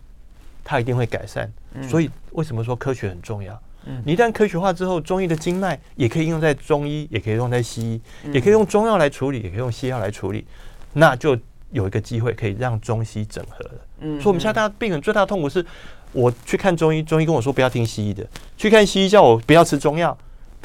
[0.62, 1.50] 它一定会改善。
[1.88, 3.58] 所以为什么说科学很重要？
[3.86, 10.44] 嗯，你一旦科学化之后，中医的经脉也可以用在中医，也可以用在西医，也可以用中药来处理，也可以用西药来处理，
[10.92, 11.34] 那就
[11.70, 13.74] 有一个机会可以让中西整合了。
[14.00, 15.64] 嗯，所以我们现在大家病人最大的痛苦是，
[16.12, 18.22] 我去看中医，中医跟我说不要听西医的；
[18.58, 20.14] 去看西医叫我不要吃中药。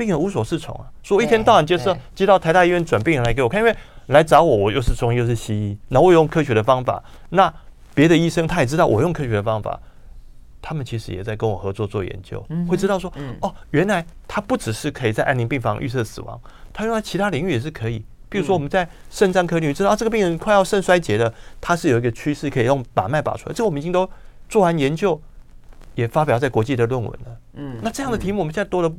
[0.02, 3.76] 病人无所适从啊，所以我一天到晚接受接到台大医院转病人来给我看，因为
[4.08, 7.54] 来找我，我又是中医又是西医，然后我用科学的方法，那
[7.94, 9.80] 别的医生他也知道我用科学的方法，
[10.60, 16.42] 他们其实也在跟我合作做研究，会知道说，哦，原来他不只是可以在安宁病房预测死亡，
[16.74, 24.10] 他用在其他领域也是可以，比如说我们在肾脏科领域知道这个病人快要肾衰竭了，他是有一个趋势可以用把脉把出来，这个我们已经都
[24.50, 25.22] 做完研究，
[25.94, 28.92] 也发表在国际的论文了，嗯，那这样的题目我们现在多了。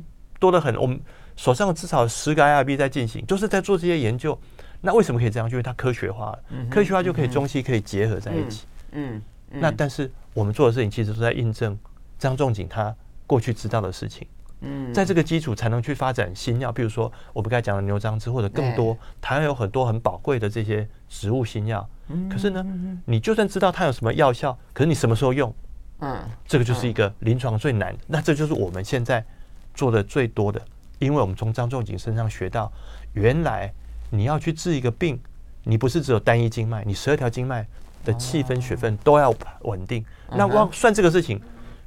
[0.43, 0.99] 多得很，我们
[1.37, 4.37] 手上至少十个 IRB 在进行，就是在做这些研究。
[4.81, 5.49] 那为什么可以这样？
[5.49, 8.65] 因为它科学化了，科学化就可以中西可以结合在一起。
[8.91, 11.79] 嗯，那但是我们做的事情其实都在印证
[12.19, 12.93] 张仲景他
[13.25, 14.27] 过去知道的事情。
[14.59, 21.87] 嗯，在这个基础才能去发展新药，比如说我们刚才讲的牛樟芝或者更多，台湾有很多很宝贵的这些植物新药。
[22.29, 22.65] 可是呢，
[23.05, 25.55] 你就算知道它有什么药效，可是你什么时候用？
[25.99, 27.95] 嗯，这个就是一个临床最难。
[28.05, 29.25] 那这就是我们现在。
[29.73, 30.61] 做的最多的，
[30.99, 32.71] 因为我们从张仲景身上学到，
[33.13, 33.71] 原来
[34.09, 35.19] 你要去治一个病，
[35.63, 37.65] 你不是只有单一经脉，你十二条经脉
[38.05, 40.05] 的气分血分都要稳定。
[40.29, 41.41] 那光算这个事情，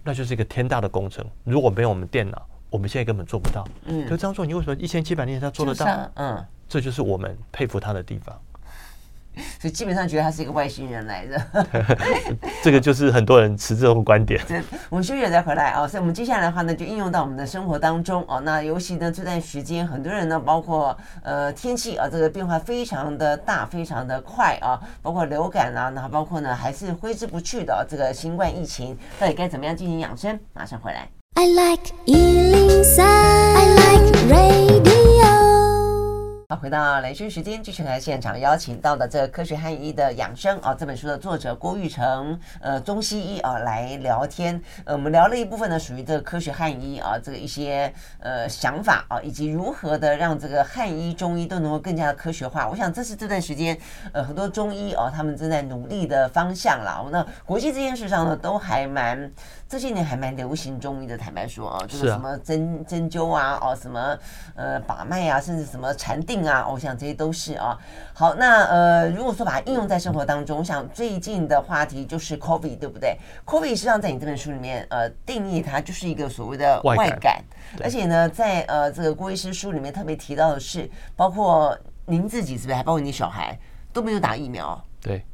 [0.05, 1.25] 那就是一个天大的工程。
[1.45, 3.67] 如果没有我们电脑，我们现在根本做不到。
[3.87, 6.11] 嗯，可张仲景为什么一千七百年他做得到？
[6.15, 8.39] 嗯，这就是我们佩服他的地方。
[9.61, 11.47] 所以基本上觉得他是一个外星人来的，
[12.63, 14.41] 这个就是很多人持这种观点。
[14.89, 18.41] 我们休息了再回来啊，所以我们接下来的话呢，就应用到我们的生活当中哦。
[18.41, 30.39] 那尤其呢这段时间，很多人呢，包括呃天气啊，这个变化非常的大，非常的快啊，包括流感啊，那包括呢还是挥之不去的这个新冠疫情，到底该怎么样进行养生？
[30.53, 31.09] 马上回来。
[31.35, 34.96] I like 103, I like radio
[36.49, 44.63] 好，回到雷军时间，继续来现场邀请到的这个科学汉医的养生啊，这本书的作者郭玉成，呃，中西医啊来聊天。
[44.85, 52.69] 呃，我们聊了一部分呢，属于这个科学汉医啊，这个一些呃想法啊，以及如何的让这个汉医、中医都能够更加的科学化。
[52.69, 53.77] 我想这是这段时间
[54.13, 57.09] 呃很多中医哦，他们正在努力的方向了。
[57.11, 59.33] 那国际这件事上呢，都还蛮。
[59.69, 64.17] 这些年还蛮流行中医的，坦白说啊，就是什么针针灸啊，哦，什么
[64.55, 67.77] 呃把脉啊，甚至什么禅定啊，我想这些都是啊。
[68.15, 77.43] 好，那呃，如果说把它应用在生活当中，我想最近的话题就是 COVID，对不对？COVID 实际上在你这本书里面呃定义它就是一个所谓的外感，
[77.83, 83.59] 而且呢，在呃这个郭医师书里面特别提到的是，包括您自己是不是，还包括你小孩
[83.93, 84.81] 都没有打疫苗？
[85.01, 85.25] 对。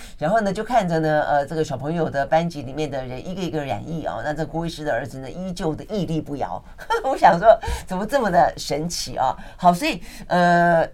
[0.18, 6.62] 然后呢，就看着呢，呃，这个小朋友的班级里面的人一个一个染疫啊，那这郭医师的儿子呢，依旧的屹立不摇。
[7.04, 9.36] 我想说，怎么这么的神奇啊？
[9.56, 10.88] 好，所以呃。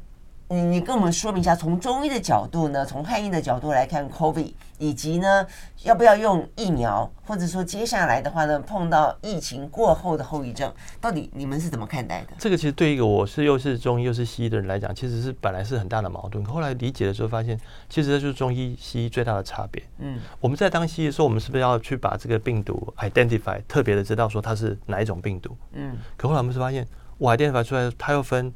[0.52, 5.46] 你你跟我们说明一下，从中医的角度呢，从汉医的角度来看，COVID，以及呢，
[5.84, 12.34] 要不要用疫苗，或者说接下来的话呢，碰到疫情过后的后遗症，到底你们是怎么看待的？
[12.38, 16.44] 这个其实对一个我是又是中医又是西医的人来讲，其实是本来是很大的矛盾。
[16.44, 19.82] 后来理解的时候，发现其实这就是中医西医最大的差别。
[20.00, 25.56] 嗯，我们在当西医的时候，我们是不是要去把这个病毒 identify，特别的知道说它是哪一种病毒？
[25.72, 26.86] 嗯，可后来我们是发现，
[27.16, 28.52] 我 identify 出来，它又分。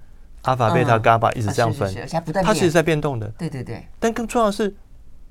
[0.47, 1.93] 阿法、贝塔、伽马一直这样分，
[2.43, 3.27] 它其实在变动的。
[3.37, 3.85] 对对对。
[3.99, 4.73] 但更重要的是，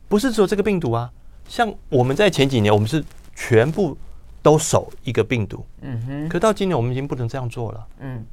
[0.09, 1.09] 不是只有这个病毒啊。
[1.47, 3.01] 像我们在前几年，我们是
[3.33, 3.97] 全部
[4.41, 5.65] 都守一个病毒。
[5.81, 6.29] 嗯哼。
[6.29, 7.87] 可到今年，我们已经不能这样做了。
[7.99, 8.25] 嗯。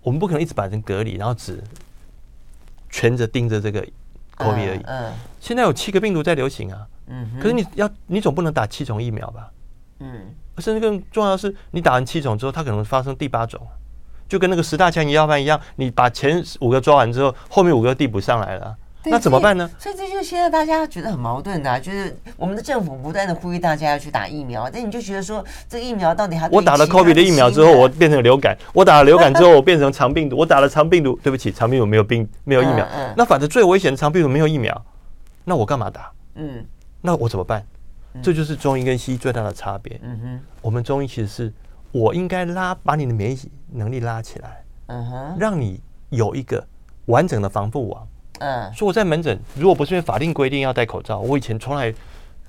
[0.00, 1.62] 我们不可能一直把人隔离，然后只
[2.88, 3.86] 全着盯着这个
[4.38, 4.80] COVID 而已。
[4.84, 5.12] 嗯。
[5.38, 6.86] 现在有七个病毒在流行啊。
[7.08, 7.30] 嗯。
[7.38, 9.50] 可是你要，你总不能打七种疫苗吧？
[9.98, 10.34] 嗯。
[10.58, 13.60] 甚至更重要的是，你打完七种之后，它可能发生第八种。
[14.32, 19.70] 就跟那个十大强要犯一样，你把前五个抓完之后，后面五个递补上来了，那怎么办呢？
[19.78, 32.86] 所以这就是现在大家觉得很矛盾的、啊，就是我们的政府不断的呼吁大家要去打疫苗，但你就觉得说这个疫苗到底还我打了 COVID 的疫苗之后，我变成流感； 我打了流感之后，我变成肠病毒；我打了肠病毒，对不起，肠病毒没有病没有疫苗。
[32.86, 34.82] 嗯嗯、那反正最危险的肠病毒没有疫苗，
[35.44, 36.10] 那我干嘛打？
[36.36, 36.64] 嗯，
[37.02, 37.62] 那我怎么办？
[38.14, 40.00] 嗯、这就是中医跟西医最大的差别。
[40.02, 41.52] 嗯哼，我们中医其实是。
[41.92, 43.38] 我应该拉把你的免疫
[43.70, 46.66] 能力拉起来，嗯哼，让你有一个
[47.06, 48.08] 完整的防护网。
[48.38, 51.94] 嗯，所以我在门诊，如果不是因为法定规定要戴口罩，我以前从来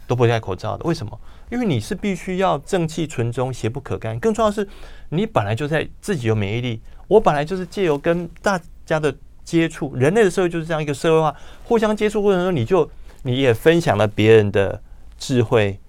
[0.07, 0.83] 都不戴口罩的。
[0.85, 1.19] 为什么？
[1.51, 4.17] 因为你是必须要正气存中，邪不可干。
[4.19, 4.67] 更重要的是，
[5.09, 12.89] 你本来就在自己有免疫力，我本来就是借由跟大家的接触，人类的社会就是这样一个社会化，互相接触过程中，你就
[13.21, 14.81] 你也分享了别人的
[15.17, 15.79] 智慧。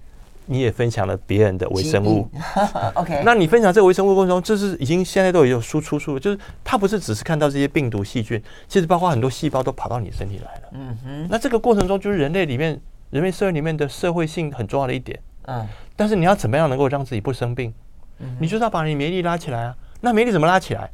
[0.47, 2.29] 你也分享了别人的微生物，
[2.95, 3.23] OK？
[3.25, 10.61] 那你分享这个微生物过程中，这是已经现在都有输出处，就是它不是只是看到这些病毒细菌，其实包括很多细胞都跑到你身体来了。
[10.73, 11.27] 嗯哼。
[11.29, 12.79] 那这个过程中，就是人类里面
[13.09, 15.19] 人类社会里面的社会性很重要的一点。
[15.47, 15.67] 嗯。
[15.95, 17.73] 但是你要怎么样能够让自己不生病？
[18.19, 18.37] 嗯。
[18.39, 19.75] 你就是要把你免疫力拉起来啊。
[20.01, 20.89] 那免疫力怎么拉起来？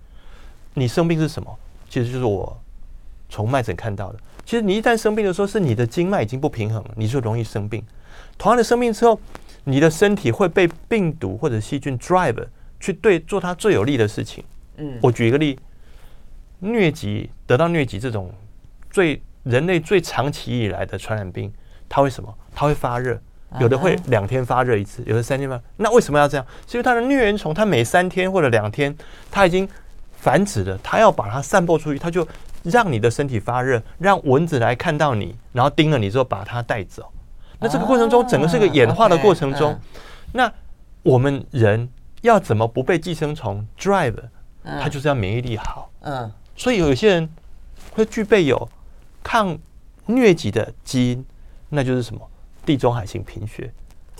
[0.75, 1.53] 你生病是什么？
[1.89, 2.57] 其实就是我
[3.27, 4.19] 从脉诊看到的。
[4.45, 7.83] 其实你一旦生病的时候，是你的经脉已经不平衡了，你就容易生病。
[8.38, 9.19] 同样的生病之后，
[9.63, 12.45] 你的身体会被病毒或者细菌 drive
[12.80, 14.43] 去对做它最有利的事情。
[14.78, 15.60] 嗯，我举一个例，
[16.62, 18.32] 疟疾得到疟疾这种
[18.89, 21.52] 最人类最长期以来的传染病，
[21.88, 22.34] 它为什么？
[22.54, 23.19] 它会发热，
[23.60, 25.62] 有的会两天发热一次，有的三天发。
[25.78, 26.45] 那为什么要这样？
[26.67, 28.95] 是因为它的疟原虫，它每三天或者两天，
[29.30, 29.67] 它已经
[30.13, 32.28] 繁殖了，它要把它散播出去，它就
[32.63, 37.12] 让你的身体发热，让蚊子来看到你，然后叮了你之后把它带走。
[37.62, 39.80] 那这个过程中，整个是个演化的过程中，
[40.34, 40.52] 那
[41.04, 41.88] 我们人
[42.21, 44.15] 要怎么不被寄生虫 drive？
[44.63, 45.89] 它就是要免疫力好。
[46.02, 47.30] 嗯，所以有些人
[47.93, 48.69] 会具备有
[49.24, 49.58] 抗
[50.08, 51.26] 疟疾的基因，
[51.69, 52.21] 那就是什么
[52.65, 53.71] 地中海型贫血。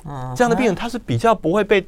[0.06, 1.88] 嗯这样的病人他是比较不会被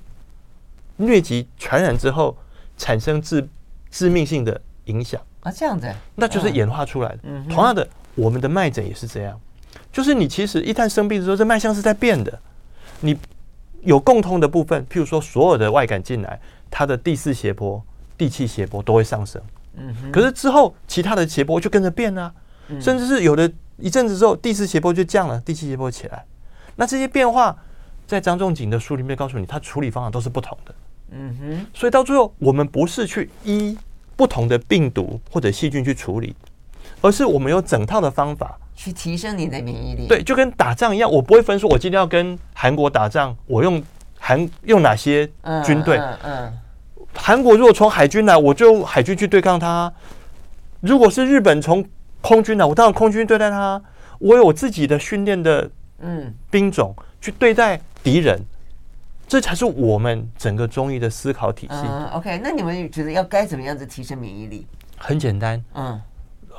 [0.99, 2.37] 疟疾传染之后
[2.77, 3.47] 产生致
[3.89, 5.19] 致命性的影响。
[5.41, 7.19] 啊，这样子，那就是演化出来的。
[7.23, 9.39] 嗯、同样的，我们的脉诊也是这样，
[9.93, 12.37] 就是你其实一旦生病的时候，这脉象是在变的。
[13.01, 13.15] 你
[13.83, 17.81] 有共通的部分，譬如说所有的外感进来，它的第四斜坡、
[18.17, 19.41] 第七斜坡都会上升。
[19.75, 22.33] 嗯，可是之后其他的斜坡就跟着变啊，
[22.69, 26.25] 嗯、甚至是有的一阵子之后，第四斜坡就降了，第七斜坡起来。
[26.75, 27.55] 那这些变化，
[28.07, 30.75] 在张仲景的书里面告诉你，他处理方法都是不同的。
[31.11, 33.77] 嗯哼，所以到最后，我们不是去依
[34.15, 36.35] 不同的病毒或者细菌去处理，
[37.01, 40.07] 而是我们有整套的方法去提升你的免疫力。
[40.07, 43.81] 对，就跟打仗一样，我不会分说，我今天要跟韩国打仗，我用
[44.19, 45.29] 韩用哪些
[45.65, 45.97] 军队？
[45.97, 46.53] 嗯，嗯，
[47.13, 49.91] 韩国如果从海军来，我就用海军去对抗他；
[50.81, 51.85] 如果是日本从
[52.21, 53.81] 空军来，我当然空军对待他。
[54.19, 58.39] 我有自己的训练的嗯兵种去对待敌人。
[59.25, 61.73] 这才是我们整个中医的思考体系。
[61.73, 64.67] 嗯，OK，那你们觉得要该怎么样子提升免疫力？
[64.97, 65.99] 很简单，嗯，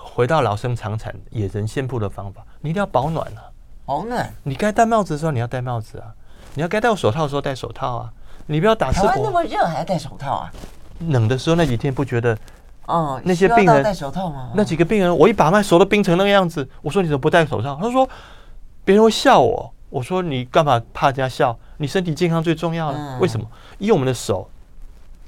[0.04, 3.50] 回到老生常谈、野人献布的方法，你一定要保暖啊。
[3.86, 4.32] 保暖。
[4.42, 6.14] 你该戴帽子的时候你要戴帽子啊，
[6.54, 8.12] 你要该戴手套的时候戴手套啊。
[8.46, 9.08] 你不要打赤膊。
[9.08, 10.52] 台湾那么热还要戴手套啊？
[11.08, 12.36] 冷的时候那几天不觉得？
[12.86, 14.50] 哦，那些病人戴手套吗？
[14.54, 17.78] 那几个病人，我一把脉手都冰成那个样子，我说你怎么不戴手套？
[17.80, 18.08] 他说
[18.84, 19.72] 别人会笑我。
[19.88, 21.56] 我说你干嘛怕人家笑？
[21.76, 23.18] 你身体健康最重要了。
[23.20, 23.46] 为什么？
[23.78, 24.50] 因为我们的手、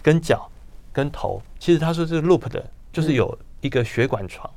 [0.02, 0.50] 跟脚、
[0.92, 4.48] 跟头，其实它说是 loop 的，就是有一个血管床。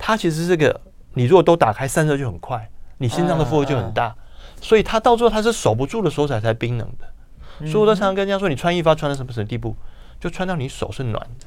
[0.00, 0.80] 它其实这个，
[1.14, 4.16] 你如果都打开，散热就很快，你心脏的负荷就很大。
[4.60, 7.66] 所以它到最后它是守不住的时候才才冰冷的。
[7.66, 9.76] 所以我都常常跟人家说，你穿衣服要穿到什么什么地步，
[10.18, 11.46] 就穿到你手是暖的。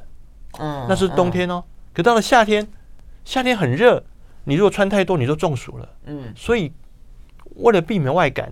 [0.59, 1.63] 嗯，那是冬天哦。
[1.93, 2.67] 可到了夏天，
[3.25, 4.03] 夏天很热，
[4.45, 5.89] 你如果穿太多，你就中暑了。
[6.05, 6.71] 嗯，所以。
[7.57, 8.51] 为了避免外感，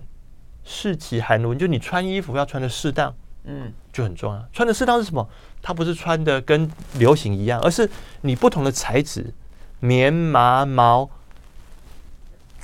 [0.62, 3.12] 适其寒温，就你穿衣服要穿的适当，
[3.42, 4.40] 嗯，就很重要。
[4.52, 5.28] 穿的适当是什么？
[5.60, 9.34] 它不是穿的跟流行一样，而是你不同的材质，
[9.82, 11.10] 棉麻毛，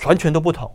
[0.07, 0.73] 完全都不同。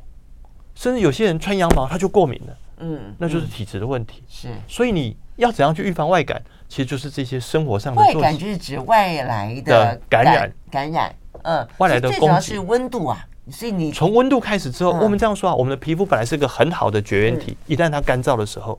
[0.76, 4.22] 甚至有些人穿羊毛他就过敏了，嗯，那就是体质的问题。
[4.28, 6.44] 是，所以你要怎样去预防外感？
[6.68, 8.02] 其实就是这些生活上的。
[8.02, 12.20] 外感就是指外来的感染，感染，嗯，外来的攻击。
[12.20, 13.26] 最主要是温度啊。
[13.50, 18.78] 所以你从温度开始之后，我们这样说啊，我们的皮肤本来是个很好的绝缘体，一旦它干燥的时候，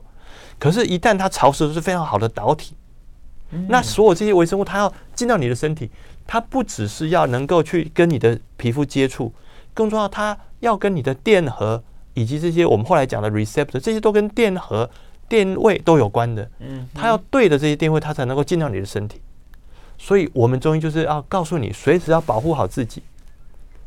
[0.59, 2.75] 可是，一旦它潮湿，是非常好的导体。
[3.69, 5.89] 那所有这些微生物，它要进到你的身体，
[6.25, 9.33] 它不只是要能够去跟你的皮肤接触，
[9.73, 11.83] 更重要，它要跟你的电荷
[12.13, 14.89] 以及这些我们后来讲的 receptor，这些都跟电荷、
[15.27, 16.49] 电位都有关的。
[16.59, 19.21] 嗯，它要对的这些电位，它才能够进到你的身体。
[19.97, 23.01] 所以我们中医就是要告诉你，随时要保护好自己，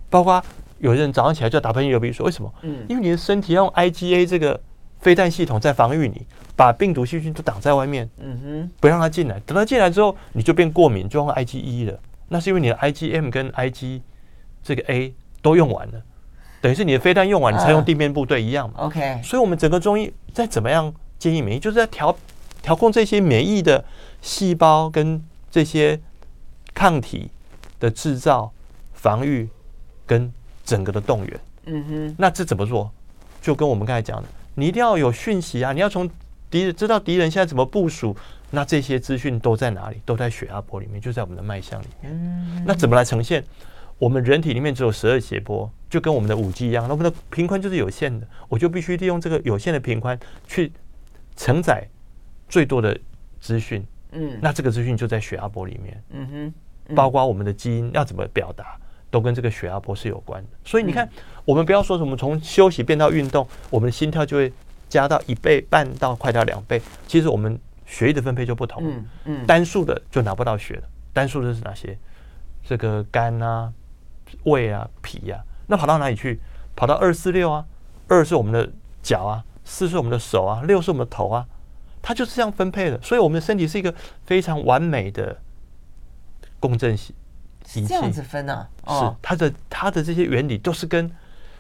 [0.09, 0.43] 包括。
[0.81, 2.49] 有人早上起来就要打喷嚏、流鼻水，为什么？
[2.63, 4.61] 嗯，因为你的身体要用 IgA 这个
[5.01, 6.25] 飞弹系统在防御你，
[6.55, 9.41] 把病毒细菌都挡在外面，嗯哼，不让它进来。
[9.41, 11.99] 等它进来之后，你就变过敏，就用 IgE 了。
[12.29, 14.01] 那是因为你的 IgM 跟 Ig
[14.63, 16.03] 这个 A 都用完了，
[16.61, 18.81] 等于是你的飞弹用完，你才用地面部队一样嘛。
[18.81, 22.17] OK，所以我们整个中医在怎么样建议免疫，就是在调
[22.63, 23.85] 调控这些免疫的
[24.23, 26.01] 细胞跟这些
[26.75, 27.31] 抗体
[27.81, 28.53] 的制造、
[28.93, 29.49] 防御
[30.07, 30.33] 跟。
[30.69, 32.93] 整个的动员，嗯哼，那这怎么做？
[33.41, 35.73] 就跟我们刚才讲的，你一定要有讯息啊！
[35.73, 36.07] 你要从
[36.51, 38.15] 敌人知道敌人现在怎么部署，
[38.51, 40.01] 那这些资讯都在哪里？
[40.05, 42.13] 都在血压波里面，就在我们的脉象里面。
[42.13, 43.45] 嗯，那怎么来呈现？
[43.99, 50.73] 我们人体里面只有十二节波，就跟我们的五 G 一样，那我们的频宽就是有限的，我就必须利用这个有限的频宽去
[51.37, 51.87] 承载
[52.49, 52.99] 最多的
[53.41, 53.85] 资讯。
[54.13, 56.03] 嗯，那这个资讯就在血压波里面。
[56.11, 56.53] 嗯
[56.89, 58.79] 哼，包括我们的基因要怎么表达。
[59.11, 61.11] 都跟这个血压波是有关的，所以你看，嗯、
[61.47, 64.53] 我们不要说什么从休息变到运动，我们的心跳就会
[64.87, 66.79] 加到一倍半到快到两倍。
[67.07, 70.83] 其实我们血液的分配就不同，嗯嗯，单数的就拿不到血了。
[71.13, 71.99] 单数的是哪些？
[72.63, 73.73] 这个肝啊、
[74.45, 76.39] 胃啊、脾啊，那跑到哪里去？
[76.77, 77.65] 跑到二四六啊，
[78.07, 78.71] 二是我们的
[79.03, 81.47] 脚啊，四是我们的手啊，六是我们的头啊，
[82.03, 83.01] 它就是这样分配的。
[83.01, 83.93] 所以我们的身体是一个
[84.27, 85.39] 非常完美的
[86.61, 87.15] 共振系。
[87.87, 88.67] 这样子分呢？
[88.87, 91.11] 是它的它的这些原理都是跟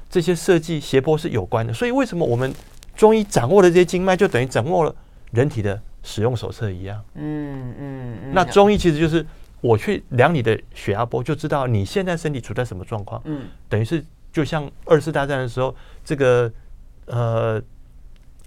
[0.09, 2.55] 这些设计斜坡是有关的，所以为什么我们
[2.95, 4.95] 中医掌握的这些经脉，就等于掌握了
[5.33, 7.05] 人体的使用手册一样？
[7.15, 8.33] 嗯嗯。
[8.33, 9.25] 那中医其实就是
[9.61, 13.21] 我去量你的血压波，就知道你现在身体处在什么状况。
[13.27, 13.43] 嗯。
[13.69, 14.03] 等于是
[14.33, 16.51] 就像二次大战的时候，这个
[17.05, 17.63] 呃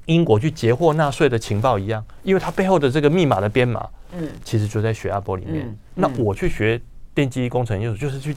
[0.06, 5.78] 英国去截获纳粹的情报一样，因为它背后的这个密码的编码，嗯，其实就在血压波里面。
[5.94, 6.82] 那我去学。
[7.14, 8.34] 电机工程又就是去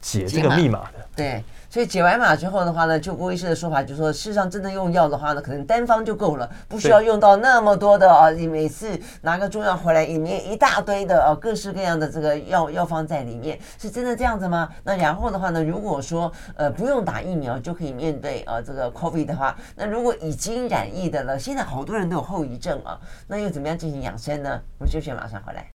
[0.00, 1.08] 解这个密码的。
[1.16, 1.42] 对。
[1.76, 8.30] 所以解完码之后的话呢，就郭医师的说法就是说，事实上真的用药的话呢，可能单方就够了，不需要用到那么多的啊。
[8.30, 14.70] 你每次拿个中药回来，里面一大堆的啊，各式各样的这个药药方在里面，是真的这样子吗？
[14.84, 24.58] 那然后的话呢，如果说呃不用打疫苗就可以面对啊这个 COVID 的话，那如果已经染疫的了，现在好多人都有后遗症啊，那又怎么样进行养生呢？
[24.78, 25.66] 我们休息马上回来。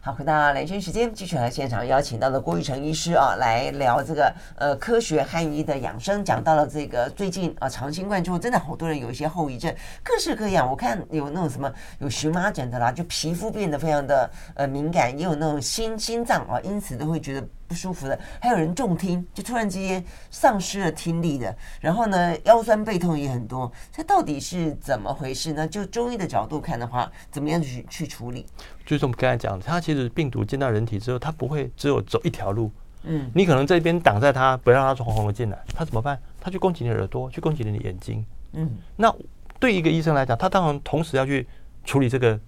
[0.00, 6.24] 好，回到蓝轩时间，继续来现场邀请到了郭玉成医师啊，来聊这个呃科学汉医的养生。
[6.24, 9.74] 讲到了这个最近啊，长新冠之后，真的好多人有一些后遗症，
[10.04, 10.70] 各式各样。
[10.70, 17.46] 我看有那种什么有荨麻疹的啦，就皮肤变得非常的呃敏感，也有那种心心脏啊，因此都会觉得。
[17.68, 25.68] 不舒服的，还有人重听，就突然之间丧失了听力的，然后呢，腰酸背痛也很多，这到底是怎么回事呢？
[25.68, 28.46] 就中医的角度看的话，怎么样去去处理？
[28.86, 36.18] 就是我们刚才讲，它其实病毒进到人体之后，它不会只有走一条路，嗯，你可能这边挡在它，不让它从喉咙进来，它怎么办？
[36.40, 39.14] 它去攻击你的耳朵，去攻击你的眼睛，嗯，那
[39.60, 41.46] 对一个医生来讲，他当然同时要去
[41.84, 42.40] 处理这个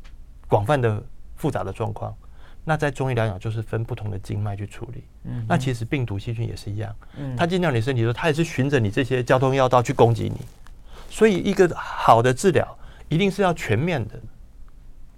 [0.49, 1.05] 广泛的
[1.37, 2.17] 复杂的状况。
[2.65, 5.05] 那在中医来讲，就是分不同的经脉去处理。
[5.25, 6.95] 嗯，那其实病毒细菌也是一样。
[7.17, 10.37] 嗯，它进到你身体的时候，它也是循着你这些交通要道去攻击你。
[11.09, 14.21] 所以，一个好的治疗一定是要全面的。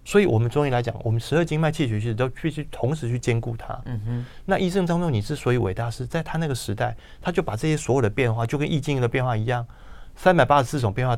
[0.04, 3.78] 所以我们中医来讲，我们十二经脉气血其实都必须同时去兼顾它。
[3.84, 4.26] 嗯哼。
[4.46, 9.66] 那医生张仲景之所以伟大，是在他那个时代，他就把这些所有的变化，就跟易经的变化一样，
[10.16, 11.16] 三百八十四种变化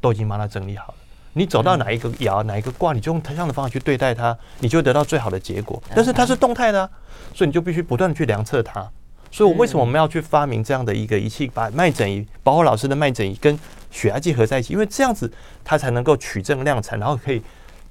[0.00, 0.98] 都已经帮他整理好了。
[1.38, 5.80] 你走到哪一个爻，哪一个卦，你就用同样的方法去对待它，你就得到最好的结果。
[5.94, 6.90] 但是它是动态的，
[7.32, 8.86] 所以你就必须不断的去量测它。
[9.30, 13.56] 所以，我为什么我们要去发明这样的一个仪器，把脉诊仪，包括老师的脉诊仪跟
[13.90, 14.72] 血压计合在一起？
[14.72, 15.30] 因为这样子
[15.64, 17.40] 它才能够取证量产，然后可以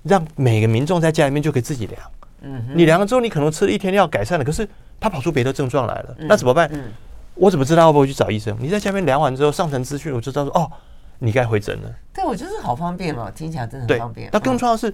[0.04, 2.02] 让每个民众在家里面就可以自己量。
[2.41, 4.68] 嗯，你量了之后，你可能吃了一天药改善了，可是
[5.00, 6.70] 他跑出别的症状来了，那怎么办？
[7.36, 8.58] 我怎么知道要不要去找医生？
[8.60, 10.72] 你在下面量完之后上传资讯，我就知道说哦。
[11.20, 11.95] 你该回诊了。
[12.13, 14.30] 对，我就是好方便哦，听起来真的很方便。
[14.34, 14.93] 那更重要的是，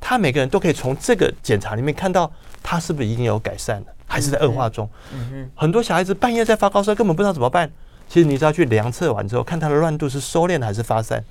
[0.00, 2.30] 他每个人都可以从这个检查里面看到
[2.62, 4.88] 他是不是已经有改善了，还是在恶化中。
[5.12, 5.50] 嗯哼。
[5.54, 7.70] 很多小孩子半夜在发高烧，根本不知道怎么办。
[8.08, 11.24] 其实你只要去量测完之后，看他的乱度是收敛还是发散，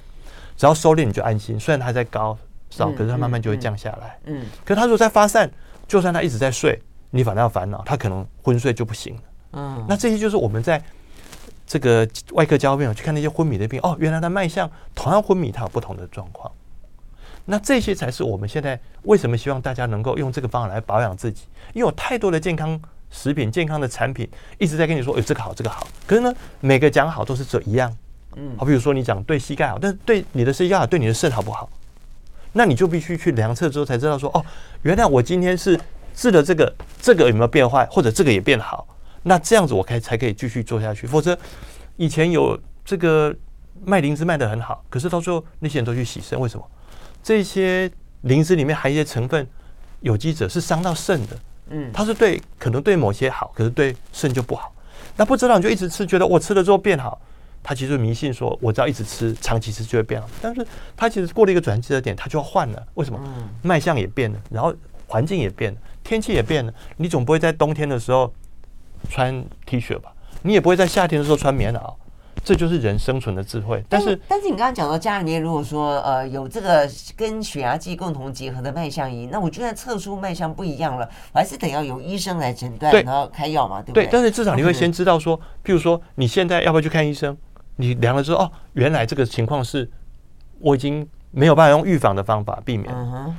[0.57, 1.59] 只要收敛你就安心。
[1.59, 2.37] 虽然他在高
[2.69, 4.17] 烧，可是他慢慢就会降下来。
[4.25, 4.45] 嗯。
[4.65, 5.49] 可是他如果在发散，
[5.87, 9.21] 就算他一直在睡，你反而要烦恼，他可能昏睡就不行了。
[9.53, 9.85] 嗯。
[9.87, 10.81] 那这些就是我们在。
[11.69, 16.51] 这个外科交病，去看那些昏迷的病，哦，原来他脉象同样昏迷，他有不同的状况。
[17.45, 21.43] 那这些才是我们现在为什么希望大家能够用这个方法来保养自己，
[21.73, 25.87] 因为有太多的健康食品、健康的产品一直在跟你说，哎，这个好，这个好。
[26.07, 27.95] 可是呢，每个讲好都是这一样。
[28.35, 31.69] 嗯，好，比如说你讲对膝盖好，但是对你的膝盖好，对你的肾好不好？
[32.53, 34.43] 那你就必须去量测之后才知道说，哦，
[34.81, 35.79] 原来我今天是
[36.15, 38.87] 治了这个，这个有没有变坏，或者这个也变好。
[39.23, 41.37] 那这样子我可以才可以继续做下去，否则
[41.97, 43.35] 以前有这个
[43.83, 46.65] 卖灵芝卖得很好，可是到最后那些人都去洗肾，为什么？
[47.21, 47.91] 这些
[48.21, 49.45] 灵芝里面含一些成分
[49.99, 51.37] 有机者是伤到肾的，
[51.69, 54.73] 嗯，它是对可能对某些好，可是对肾就不好。
[55.17, 57.19] 那不知道你就一直吃，觉得我吃了之后变好，
[57.61, 60.29] 他其实迷信说我只要一直吃，长期吃就会变好。
[60.41, 60.65] 但是
[60.95, 63.19] 他其实过了一个转折的点，他就要换了，为什么？
[63.61, 64.73] 脉象也变了，然后
[65.07, 68.33] 环境也变了，天气也变了，你总不会在冬天的时候。
[69.07, 71.93] 穿 T 恤吧，你也不会在夏天的时候穿棉袄，
[72.43, 73.83] 这就是人生存的智慧。
[73.87, 84.05] 但是，但是你刚刚讲到家里面，如果说呃有这个跟血压计共同结合的脉象仪，那我就算测出脉象不一样了，我还是得要由医生来诊断，然后开药嘛，对不对？
[84.05, 87.37] 对，但是至少你会先知道说，譬如说你现在要不要去看医生？
[87.77, 89.89] 你量了之后，哦，原来这个情况是
[90.59, 92.93] 我已经没有办法用预防的方法避免，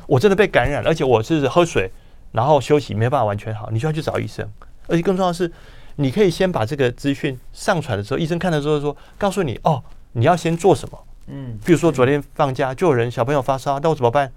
[0.07, 1.93] 我真的被感染，而且我是喝水
[2.33, 4.51] 然后休息没办法完全好，你就要去找医生。
[4.91, 5.51] 而且更重要的是，
[5.97, 9.83] 你可以先把这个资讯上传的时候，医生看了之后说，告诉你哦，
[10.13, 11.07] 你要先做什么。
[11.29, 14.33] 嗯，比如说昨天放假就有人小朋友发烧，那我怎么办？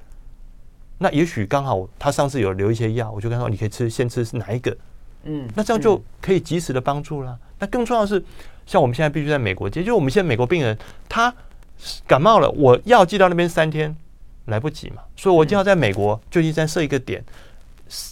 [1.00, 4.78] 那也许刚好他上次有留一些药，我就跟他说你可以吃，先吃是哪一个？
[5.24, 7.38] 嗯，那这样就可以及时的帮助了。
[7.60, 8.24] 那更重要的是，
[8.66, 10.78] 像我们现在必须在美国接，就是我们现在美国病人
[11.10, 11.34] 他
[12.06, 13.96] 感冒了，我药寄到那边三天
[14.46, 17.24] 来不及嘛，所以我就要在美国就医站设一个点。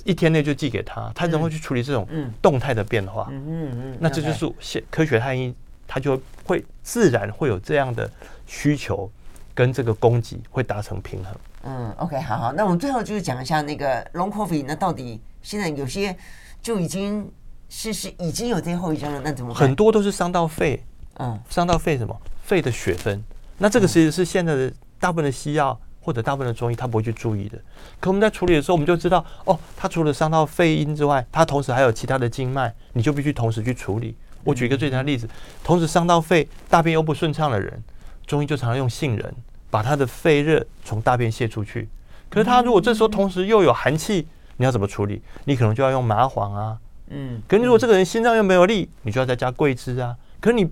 [0.06, 2.08] 一天内就寄给他，他能够去处理这种
[2.42, 3.28] 动态的变化。
[3.32, 5.54] 嗯嗯嗯，那这就是现科学汉医，
[5.88, 8.10] 他就会自然会有这样的
[8.46, 9.10] 需求，
[9.54, 11.36] 跟这个供给会达成平衡。
[11.64, 16.16] 嗯，OK，好好，那我们最后就是讲一下那个 Long COVID，那到底现在有些
[16.62, 17.32] 就已经
[17.70, 19.54] 是是已经有这些后遗症了，那怎么？
[19.54, 20.84] 很多都是伤到肺，
[21.20, 22.20] 嗯，伤到肺什么？
[22.44, 23.24] 肺的血分。
[23.60, 27.58] 那这个其实是现在的大部分的西药或者大部分的中医他不会去注意的。
[28.00, 34.16] 可我们在处理的时候，我们就知道，哦，他除了伤到肺阴之外，他同时还有其他的经脉，你就必须同时去处理。
[34.44, 35.30] 我举一个最简单的例子，
[35.64, 37.84] 同时伤到肺，大便又不顺畅的人，
[38.26, 39.34] 中医就常常用杏仁
[39.70, 41.88] 把他的肺热从大便泄出去。
[42.30, 44.28] 可是他如果这时候同时又有寒气，
[44.58, 45.22] 你要怎么处理？
[45.46, 46.78] 你可能就要用麻黄啊。
[47.10, 47.42] 嗯。
[47.48, 50.16] 可是如果这个人心脏又没有力，你就要再加桂枝啊。
[50.40, 50.66] 可是你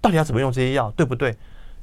[0.00, 1.34] 到底要怎么用这些药，对不对？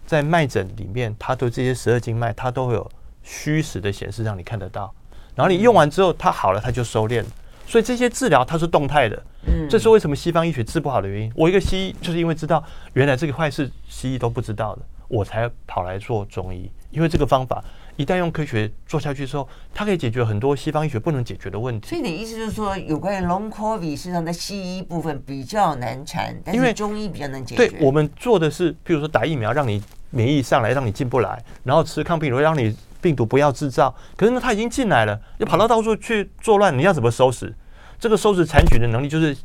[0.06, 2.92] 在脉诊里面，它对这些十二经脉，它都会有
[3.24, 4.94] 虚实的显示，让你看得到。
[5.36, 7.28] 然后你用完之后，它好了，它就收敛了。
[7.66, 9.24] 所以这些治疗它是动态的。
[9.48, 9.68] 嗯。
[9.70, 11.32] 这是为什么西方医学治不好的原因。
[11.36, 16.70] 我一个西医就是因为知道原来这个坏事西医都不知道的，我才跑来做中医。
[16.92, 17.64] 因为这个方法
[17.96, 21.90] 一旦用科学做下去之后，它可以解决很多西方医学不能解决的问题。
[21.90, 27.68] 所以你的意思就是说，有关于 Long COVID 实际上在西医部分比较难缠，但是中医比较能解决。
[27.68, 29.82] 对，我们做的是，譬如说打疫苗让你。
[30.16, 33.92] 免疫上来让你进不来，然后吃抗病毒让你病毒不要制造。
[34.16, 37.52] 可是呢，它已经进来了，又跑到到处去作乱，你要怎么收拾？
[37.98, 39.36] 这个收拾残局的能力，就是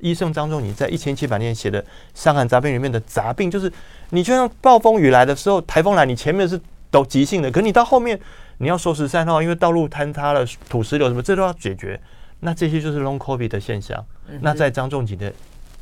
[0.00, 1.80] 医生张仲景在一千七百年写的
[2.12, 3.72] 《伤寒杂病》里面的杂病，就是
[4.10, 6.60] 你就像暴风雨来的时候，台风来，你前面是
[6.90, 8.18] 都急性的，可是你到后面
[8.58, 12.00] 你要收拾三号，因为道路坍塌了，土石流什么，这都要解决。
[12.40, 14.04] 那这些就是 Long COVID 的现象。
[14.40, 15.32] 那在张仲景的。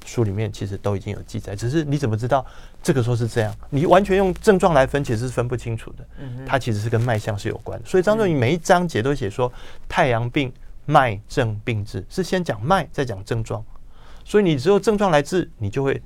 [0.07, 2.45] 书里面其实都已经有记载，只是你怎么知道
[2.83, 3.51] 这个时候是这样？
[3.71, 6.07] 你完全用症状来分，其实是分不清楚的。
[6.45, 7.87] 它其实是跟脉象是有关的。
[7.89, 9.51] 所以张仲景每一章节都写说
[9.89, 10.53] 太阳病
[10.85, 13.65] 脉症病治，是先讲脉再讲症状。
[14.27, 16.03] 所以你只有症状来治，你就会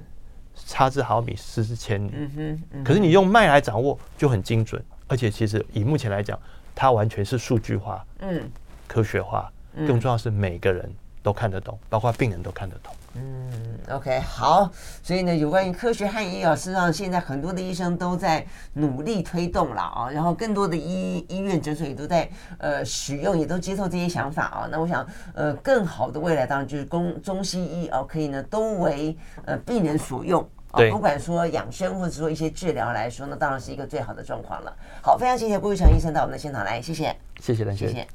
[0.68, 2.12] 差之毫米失之千里。
[2.14, 2.30] 嗯
[2.70, 6.38] 哼可是你用脉来掌握就很精准，而且其实以目前来讲，
[6.74, 8.48] 它完全是数据化、嗯，
[8.86, 9.50] 科学化，
[9.86, 10.88] 更重要是每个人
[11.22, 12.92] 都看得懂，包括病人都看得懂。
[13.14, 13.50] 嗯
[13.88, 14.70] ，OK，好，
[15.02, 24.68] 所以呢，有关于科学汉医啊，事实上现在很多的医生都在努力推动了啊，然后更多的医医院诊所也都在呃使用，也都接受这些想法啊。
[24.70, 29.16] 那我想，呃，更好的未来当然就是中中西医啊，可以呢都为
[29.46, 30.46] 呃病人所用
[30.87, 34.76] 啊，不管说养生或者说一些治疗来说，那当然是一个最好的状况了。
[35.03, 38.09] 好，非常谢谢郭玉成医生到我们的现场来，谢谢，谢谢谢谢。